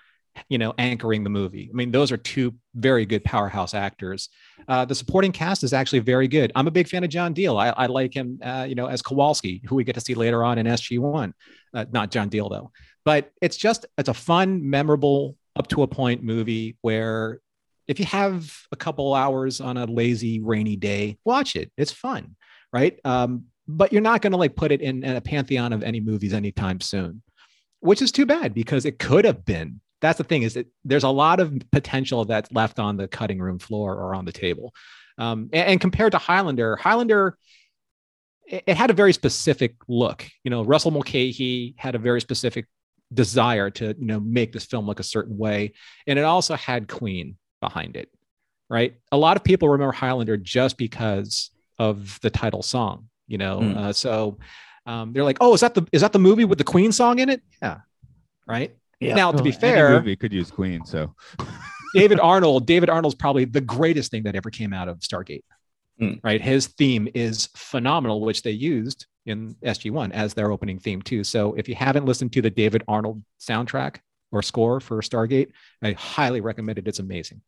[0.49, 1.71] you know anchoring the movie.
[1.73, 4.29] I mean those are two very good powerhouse actors.
[4.69, 6.53] Uh, the supporting cast is actually very good.
[6.55, 7.61] I'm a big fan of John Diehl.
[7.61, 10.45] I, I like him uh, you know as kowalski who we get to see later
[10.45, 11.33] on in sg1
[11.75, 12.71] uh, not John Diehl though.
[13.07, 17.41] But it's just it's a fun memorable up to a point movie where
[17.89, 21.73] if you have a couple hours on a lazy rainy day watch it.
[21.79, 22.37] It's fun
[22.73, 22.99] right?
[23.05, 23.47] Um,
[23.77, 26.33] but you're not going to like put it in, in a pantheon of any movies
[26.33, 27.23] anytime soon
[27.81, 29.81] which is too bad because it could have been.
[30.01, 33.39] That's the thing is that there's a lot of potential that's left on the cutting
[33.39, 34.75] room floor or on the table.
[35.19, 37.37] Um, and, and compared to highlander highlander
[38.47, 40.27] it, it had a very specific look.
[40.45, 42.67] You know russell mulcahy had a very specific
[43.13, 45.73] desire to you know make this film look a certain way
[46.07, 48.09] and it also had queen behind it
[48.71, 48.95] right?
[49.11, 53.77] A lot of people remember highlander just because of the title song you know Mm.
[53.77, 54.39] uh, so
[54.87, 57.19] um, they're like oh is that the is that the movie with the queen song
[57.19, 57.79] in it yeah
[58.47, 59.15] right Yeah.
[59.15, 61.15] now to be Well, any fair movie could use Queen, so
[61.95, 65.43] David Arnold, David Arnold's probably the greatest thing that ever came out of Stargate.
[65.99, 66.15] Hmm.
[66.23, 66.41] Right.
[66.41, 71.25] His theme is phenomenal, which they used in SG1 as their opening theme, too.
[71.25, 73.97] So if you haven't listened to the David Arnold soundtrack
[74.33, 75.49] or score for Stargate,
[75.83, 76.87] I highly recommend it.
[76.87, 77.41] It's amazing.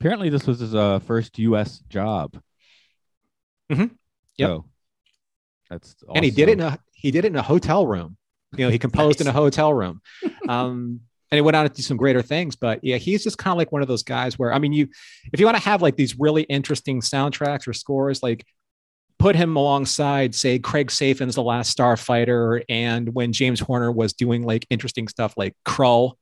[0.00, 1.82] apparently this was his uh, first U.S.
[1.90, 2.40] job.
[3.70, 3.90] Mhm.
[4.38, 4.48] Yep.
[4.48, 4.64] So
[5.70, 8.16] that's And he did it in a he did it in a hotel room.
[8.56, 10.00] You know, he composed in a hotel room.
[10.48, 12.56] Um, and he went on to do some greater things.
[12.56, 14.88] But yeah, he's just kind of like one of those guys where I mean, you
[15.32, 18.44] if you want to have like these really interesting soundtracks or scores, like
[19.20, 24.42] put him alongside, say, Craig Safan's The Last Starfighter, and when James Horner was doing
[24.42, 26.14] like interesting stuff like Krull,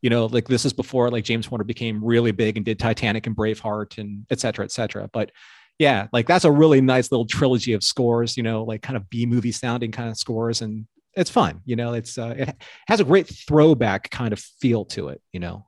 [0.00, 3.26] you know, like this is before like James Horner became really big and did Titanic
[3.26, 5.10] and Braveheart and et cetera, et cetera.
[5.12, 5.30] But
[5.78, 9.08] yeah, like that's a really nice little trilogy of scores, you know, like kind of
[9.10, 10.62] B movie sounding kind of scores.
[10.62, 12.56] And it's fun, you know, it's, uh, it
[12.86, 15.66] has a great throwback kind of feel to it, you know.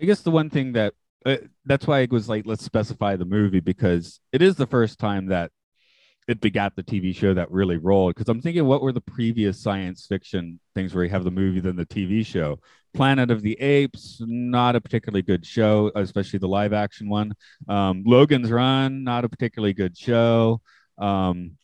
[0.00, 3.24] I guess the one thing that uh, that's why it was like let's specify the
[3.24, 5.50] movie because it is the first time that
[6.26, 8.14] it begat the TV show that really rolled.
[8.14, 11.60] Because I'm thinking, what were the previous science fiction things where you have the movie
[11.60, 12.58] then the TV show?
[12.94, 17.34] Planet of the Apes, not a particularly good show, especially the live action one.
[17.68, 20.60] Um, Logan's Run, not a particularly good show.
[20.96, 21.58] Um,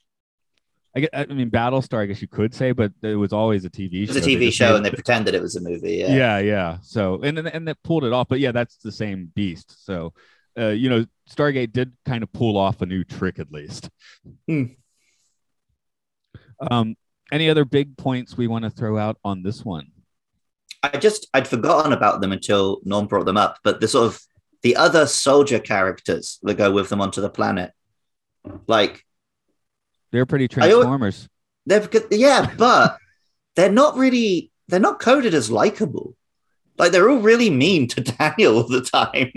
[0.94, 3.70] I, get, I mean, Battlestar, I guess you could say, but it was always a
[3.70, 4.18] TV It show.
[4.18, 5.98] a TV show made- and they pretended it was a movie.
[5.98, 6.14] Yeah.
[6.16, 9.30] yeah yeah so and and, and that pulled it off but yeah that's the same
[9.34, 10.12] beast so
[10.58, 13.88] uh, you know stargate did kind of pull off a new trick at least
[14.48, 14.64] Hmm.
[16.70, 16.96] um
[17.32, 19.86] any other big points we want to throw out on this one
[20.82, 23.58] I just I'd forgotten about them until Norm brought them up.
[23.62, 24.18] But the sort of
[24.62, 27.72] the other soldier characters that go with them onto the planet,
[28.66, 29.04] like
[30.10, 31.28] they're pretty I al- transformers
[31.66, 32.96] they're good- yeah, but
[33.56, 36.16] they're not really they're not coded as likable.
[36.78, 39.32] Like they're all really mean to Daniel all the time.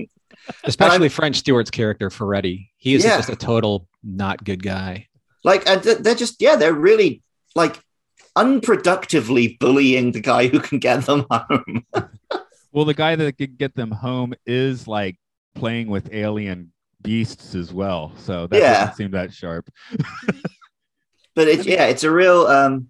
[0.63, 2.71] Especially French Stewart's character, Ferretti.
[2.77, 3.17] He is Yeah.
[3.17, 5.07] just a total not good guy.
[5.43, 7.21] Like and they're just yeah, they're really
[7.55, 7.79] like
[8.37, 11.85] unproductively bullying the guy who can get them home.
[12.71, 15.17] well the guy that could get them home is like
[15.55, 16.71] playing with alien
[17.01, 18.79] beasts as well so that Yeah.
[18.85, 19.69] doesn't seem that sharp
[21.35, 22.45] but it's yeah, it's a real.
[22.47, 22.87] Um,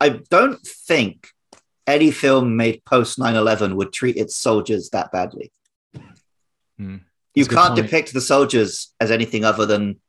[0.00, 1.28] I don't think
[1.86, 5.50] any film made post 9-11 would treat its soldiers that badly.
[6.80, 6.96] Hmm.
[7.34, 7.86] You That's a good can't point.
[7.86, 10.00] depict the soldiers as anything other than,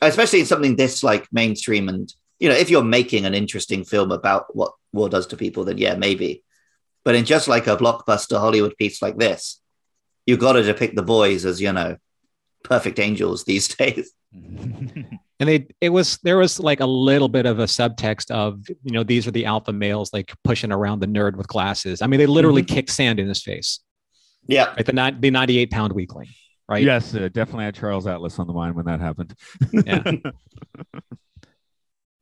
[0.00, 4.12] especially in something this like mainstream and you know, if you're making an interesting film
[4.12, 6.44] about what war does to people, then yeah, maybe.
[7.02, 9.60] But in just like a blockbuster Hollywood piece like this,
[10.26, 11.96] you got to depict the boys as you know,
[12.62, 14.12] perfect angels these days.
[14.32, 18.92] and they it was there was like a little bit of a subtext of you
[18.92, 22.18] know these are the alpha males like pushing around the nerd with glasses i mean
[22.18, 23.80] they literally kick sand in his face
[24.48, 26.28] Yeah, right the, ni- the 98 pound weakling
[26.68, 26.82] right?
[26.82, 29.34] Yes, uh, definitely had Charles Atlas on the mind when that happened.
[29.72, 30.02] Yeah.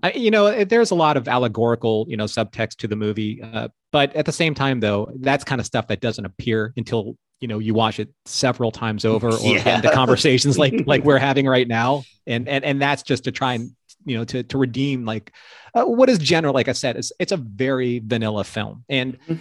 [0.03, 3.41] I, you know, it- there's a lot of allegorical, you know, subtext to the movie,
[3.43, 7.17] uh, but at the same time, though, that's kind of stuff that doesn't appear until
[7.41, 9.63] you know you watch it several times over or Yeah.
[9.65, 13.33] get into conversations like like we're having right now, and and and that's just to
[13.33, 13.71] try and
[14.05, 15.33] you know to to redeem like
[15.75, 16.53] uh, what is general.
[16.55, 19.39] Like I said, it's it's a very vanilla film, and Mhm.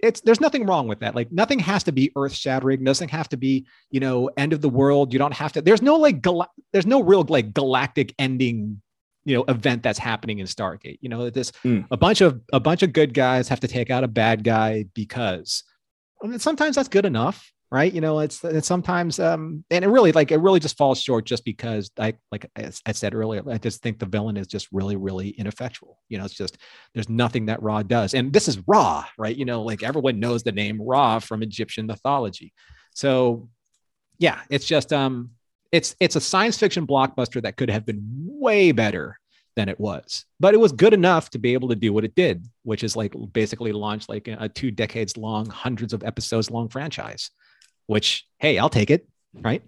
[0.00, 1.14] It's there's nothing wrong with that.
[1.14, 2.84] Like nothing has to be earth shattering.
[2.84, 5.12] Doesn't have to be you know end of the world.
[5.12, 5.60] You don't have to.
[5.62, 8.80] There's no like gal- there's no real like galactic ending
[9.24, 10.98] you know event that's happening in Stargate.
[11.00, 11.80] You know, this Hmm.
[11.90, 14.84] a bunch of a bunch of good guys have to take out a bad guy
[14.94, 15.64] because
[16.22, 17.92] I mean, sometimes that's good enough, right?
[17.92, 21.26] You know, it's, it's sometimes um and it really like it really just falls short
[21.26, 24.68] just because I like I, I said earlier, I just think the villain is just
[24.72, 25.98] really really ineffectual.
[26.08, 26.58] You know, it's just
[26.94, 29.36] there's nothing that Ra does, and this is Ra, right?
[29.36, 32.52] You know, like everyone knows the name Ra from Egyptian mythology,
[32.94, 33.48] so
[34.18, 35.30] yeah, it's just um
[35.70, 39.18] it's it's a science fiction blockbuster that could have been way better
[39.56, 42.14] than it was but it was good enough to be able to do what it
[42.14, 46.68] did which is like basically launch like a two decades long hundreds of episodes long
[46.68, 47.32] franchise
[47.88, 49.62] which hey i'll take it right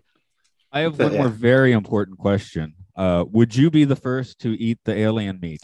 [0.73, 1.19] I have But, one yeah.
[1.23, 2.75] more very important question.
[2.95, 5.63] Uh, would you be the first to eat the alien meat?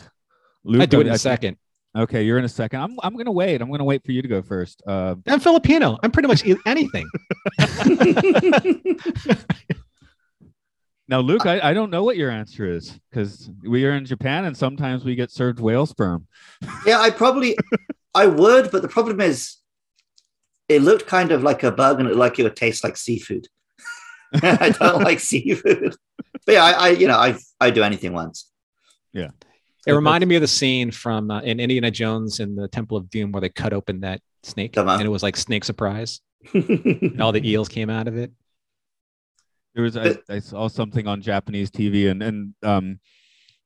[0.64, 1.58] Luke, i do it in I a second
[1.96, 2.80] Okay, you're in a second.
[2.80, 3.62] I'm I'm gonna wait.
[3.62, 4.82] I'm gonna wait for you to go first.
[4.86, 7.08] Uh, i'm filipino i'm pretty much eat anything
[11.08, 14.44] now, Luke, I, I don't know what your answer is because we are in Japan
[14.44, 16.26] and sometimes we get served whale sperm.
[16.84, 17.56] yeah, I probably
[18.14, 19.56] I would, but the problem is
[20.68, 23.48] it looked kind of like a bug and it like it would taste like seafood.
[24.42, 25.94] I don't like seafood.
[26.44, 28.50] But yeah, I, I you know, I I do anything once.
[29.12, 29.30] Yeah.
[29.86, 33.08] It reminded me of the scene from uh, in indiana jones in the temple of
[33.08, 34.98] doom where they cut open that snake Come on.
[34.98, 36.20] and it was like snake surprise
[36.54, 38.32] and all the eels came out of it
[39.76, 42.98] There was I, I saw something on Japanese TV and and um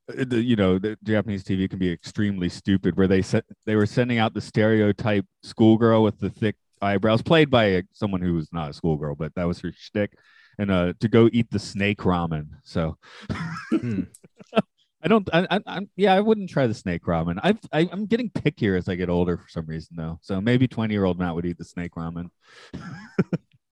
[0.09, 3.86] the, you know the Japanese TV can be extremely stupid where they set they were
[3.86, 8.53] sending out the stereotype schoolgirl with the thick eyebrows played by a, someone who was
[8.53, 10.12] not a schoolgirl but that was her shtick
[10.59, 12.97] and uh to go eat the snake ramen so
[13.70, 14.03] Hmm.
[15.03, 18.05] I don't I, I I'm yeah I wouldn't try the snake ramen I've I, I'm
[18.07, 21.18] getting pickier as I get older for some reason though so maybe 20 year old
[21.18, 22.28] Matt would eat the snake ramen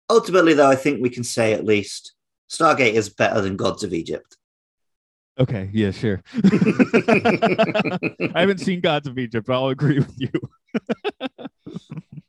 [0.08, 2.14] Ultimately, though, I think we can say at least
[2.48, 4.38] Stargate is better than Gods of Egypt.
[5.40, 8.00] okay yeah sure I
[8.36, 10.30] haven't seen Gods of Egypt, but I'll agree with you.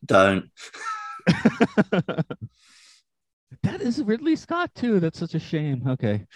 [0.04, 0.50] Don't.
[3.62, 5.00] that is Ridley Scott too.
[5.00, 5.82] That's such a shame.
[5.86, 6.26] Okay.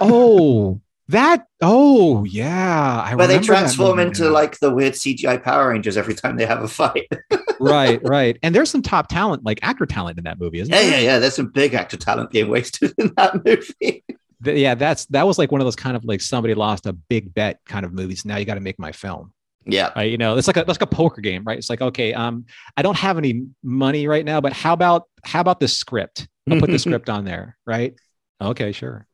[0.00, 4.30] oh that oh yeah I Where they remember that transform into now.
[4.30, 7.10] like the weird CGI Power Rangers every time they have a fight.
[7.60, 8.38] right, right.
[8.42, 10.90] And there's some top talent, like actor talent in that movie, isn't yeah, there?
[10.90, 11.18] yeah, yeah.
[11.18, 14.04] There's some big actor talent being wasted in that movie.
[14.44, 17.32] Yeah, that's that was like one of those kind of like somebody lost a big
[17.34, 18.24] bet kind of movies.
[18.24, 19.32] Now you got to make my film.
[19.68, 19.92] Yeah.
[19.94, 20.10] Right.
[20.10, 21.58] You know, it's like a that's like a poker game, right?
[21.58, 22.46] It's like, okay, um,
[22.76, 26.26] I don't have any money right now, but how about how about the script?
[26.50, 27.94] I'll put the script on there, right?
[28.40, 29.06] Okay, sure.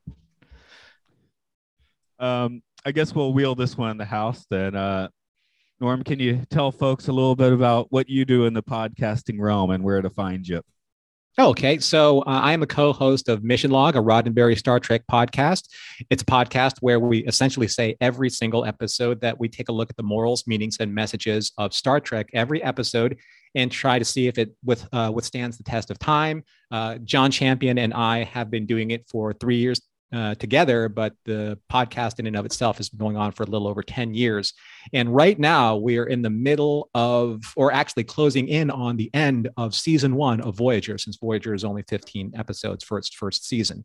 [2.19, 4.77] Um, I guess we'll wheel this one in the house then.
[4.77, 5.09] Uh,
[5.81, 9.41] Norm, can you tell folks a little bit about what you do in the podcasting
[9.41, 10.63] realm and where to find you?
[11.37, 15.69] Okay, so uh, I am a co-host of Mission Log, a Roddenberry Star Trek podcast.
[16.09, 19.91] It's a podcast where we essentially say every single episode that we take a look
[19.91, 23.19] at the morals, meanings, and messages of Star Trek every episode,
[23.57, 26.45] and try to see if it with uh, withstands the test of time.
[26.71, 29.81] Uh, John Champion and I have been doing it for three years
[30.15, 33.47] uh, together, but the podcast in and of itself has been going on for a
[33.47, 34.53] little over 10 years.
[34.93, 39.11] And right now we are in the middle of, or actually closing in on the
[39.13, 43.49] end of season one of Voyager, since Voyager is only 15 episodes for its first
[43.49, 43.85] season.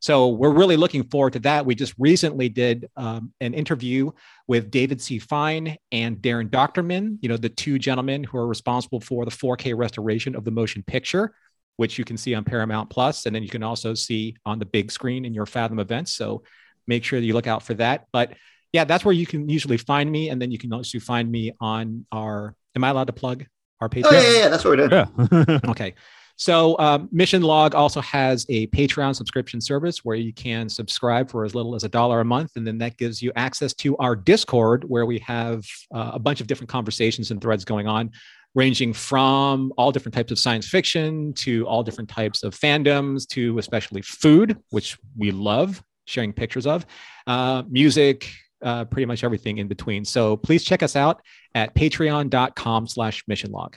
[0.00, 1.66] So we're really looking forward to that.
[1.66, 4.10] We just recently did um, an interview
[4.46, 5.18] with David C.
[5.18, 9.76] Fein and Daren Dochterman, you know, the two gentlemen who are responsible for the 4K
[9.76, 11.34] restoration of the motion picture
[11.78, 14.66] which you can see on Paramount Plus, and then you can also see on the
[14.66, 16.12] big screen in your Fathom events.
[16.12, 16.42] So
[16.88, 18.06] make sure that you look out for that.
[18.12, 18.34] But
[18.72, 21.52] yeah, that's where you can usually find me, and then you can also find me
[21.60, 22.54] on our.
[22.74, 23.46] Am I allowed to plug
[23.80, 24.06] our Patreon?
[24.06, 24.48] Oh yeah, yeah, yeah.
[24.48, 25.08] That's what we're doing.
[25.48, 25.58] Yeah.
[25.70, 25.94] Okay.
[26.40, 31.44] So um, Mission Log also has a Patreon subscription service where you can subscribe for
[31.44, 34.14] as little as a dollar a month, and then that gives you access to our
[34.14, 38.12] Discord where we have uh, a bunch of different conversations and threads going on,
[38.54, 43.58] ranging from all different types of science fiction to all different types of fandoms to
[43.58, 46.86] especially food, which we love sharing pictures of,
[47.26, 48.30] uh, music,
[48.62, 50.04] uh, pretty much everything in between.
[50.04, 51.22] So please check us out
[51.54, 53.76] at patreon.com slash mission log.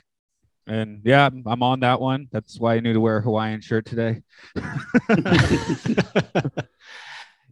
[0.66, 2.28] And yeah, I'm on that one.
[2.30, 4.22] That's why I knew to wear a Hawaiian shirt today.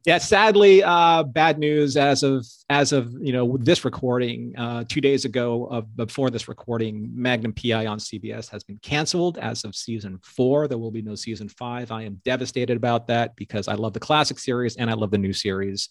[0.07, 4.55] yeah, sadly, uh, bad news as of as of you know this recording.
[4.57, 9.37] Uh, two days ago, of before this recording, Magnum PI on CBS has been canceled
[9.39, 10.69] as of season four.
[10.69, 11.93] There will be no season five.
[11.93, 15.19] I am devastated about that because I love the classic series and I love the
[15.19, 15.91] new series.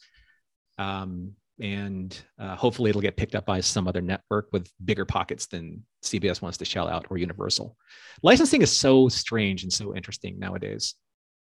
[0.80, 5.46] Um, and uh, hopefully it'll get picked up by some other network with bigger pockets
[5.48, 7.76] than CBS wants to shell out or Universal.
[8.24, 10.96] Licensing is so strange and so interesting nowadays.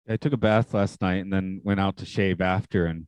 [0.09, 2.87] I took a bath last night and then went out to shave after.
[2.87, 3.07] And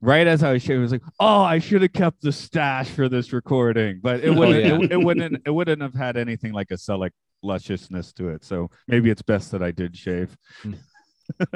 [0.00, 2.88] right as I was shaving, I was like, "Oh, I should have kept the stash
[2.88, 4.64] for this recording," but it wouldn't.
[4.64, 4.78] yeah.
[4.86, 5.42] it, it wouldn't.
[5.46, 8.44] It wouldn't have had anything like a select lusciousness to it.
[8.44, 10.36] So maybe it's best that I did shave.
[10.62, 10.74] Hmm.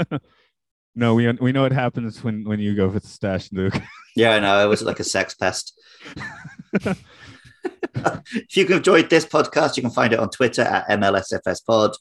[0.94, 3.74] no, we we know what happens when when you go with the stash, Luke.
[4.14, 4.62] Yeah, I know.
[4.62, 5.72] It was like a sex pest.
[6.74, 6.96] if
[8.54, 11.94] you've enjoyed this podcast, you can find it on Twitter at MLSFSPod.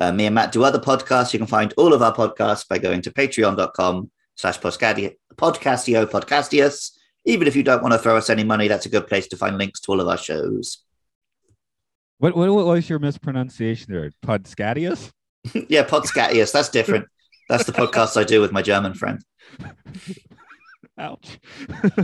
[0.00, 1.32] Uh, me and Matt do other podcasts.
[1.32, 5.16] You can find all of our podcasts by going to patreon.com slash podcastio
[6.06, 6.92] podcastius.
[7.24, 9.36] Even if you don't want to throw us any money, that's a good place to
[9.36, 10.78] find links to all of our shows.
[12.18, 14.10] What what, what was your mispronunciation there?
[14.24, 15.10] Podscatius?
[15.68, 16.52] yeah, Podscatius.
[16.52, 17.06] That's different.
[17.48, 19.22] That's the podcast I do with my German friend.
[20.98, 21.38] Ouch.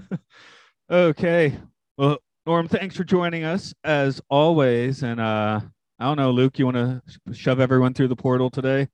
[0.91, 1.59] okay.
[1.99, 5.03] Well, Norm, thanks for joining us as always.
[5.03, 5.61] And uh
[6.05, 7.03] I don't know, Luke, you want to
[7.33, 8.89] shove everyone through the portal today?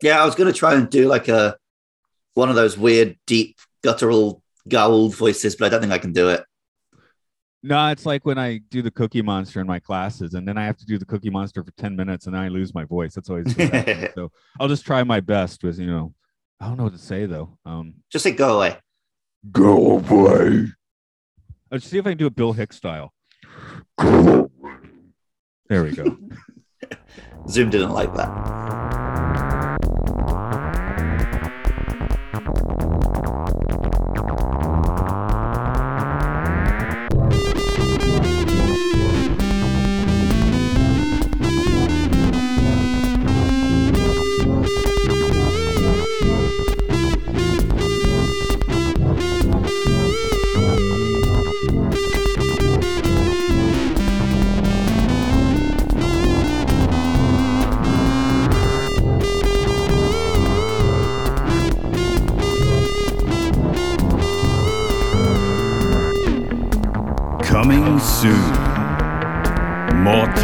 [0.00, 1.54] Yeah, I was going to try and do like a
[2.32, 6.30] one of those weird, deep, guttural, Goa'uld voices, but I don't think I can do
[6.30, 6.44] it.
[7.62, 10.64] No, it's like when I do the Cookie Monster in my classes, and then I
[10.64, 13.14] have to do the Cookie Monster for ten minutes, and then I lose my voice.
[13.14, 13.54] That's always
[14.14, 14.32] so.
[14.58, 16.14] I'll just try my best with you know.
[16.58, 17.58] I don't know what to say though.
[17.66, 18.78] Um, Just say go away.
[19.52, 20.68] Go away.
[21.70, 23.12] let's see if I can do a Bill Hicks style.
[25.68, 26.16] There we go.
[27.48, 29.05] Zoom didn't like that.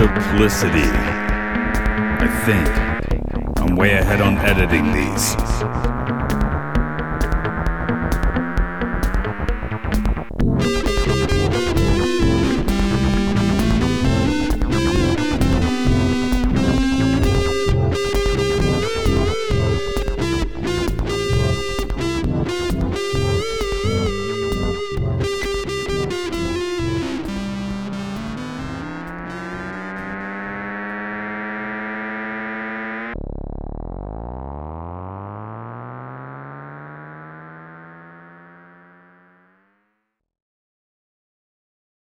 [0.02, 0.82] Multiplicity.
[2.18, 5.91] I think I'm way ahead on editing these.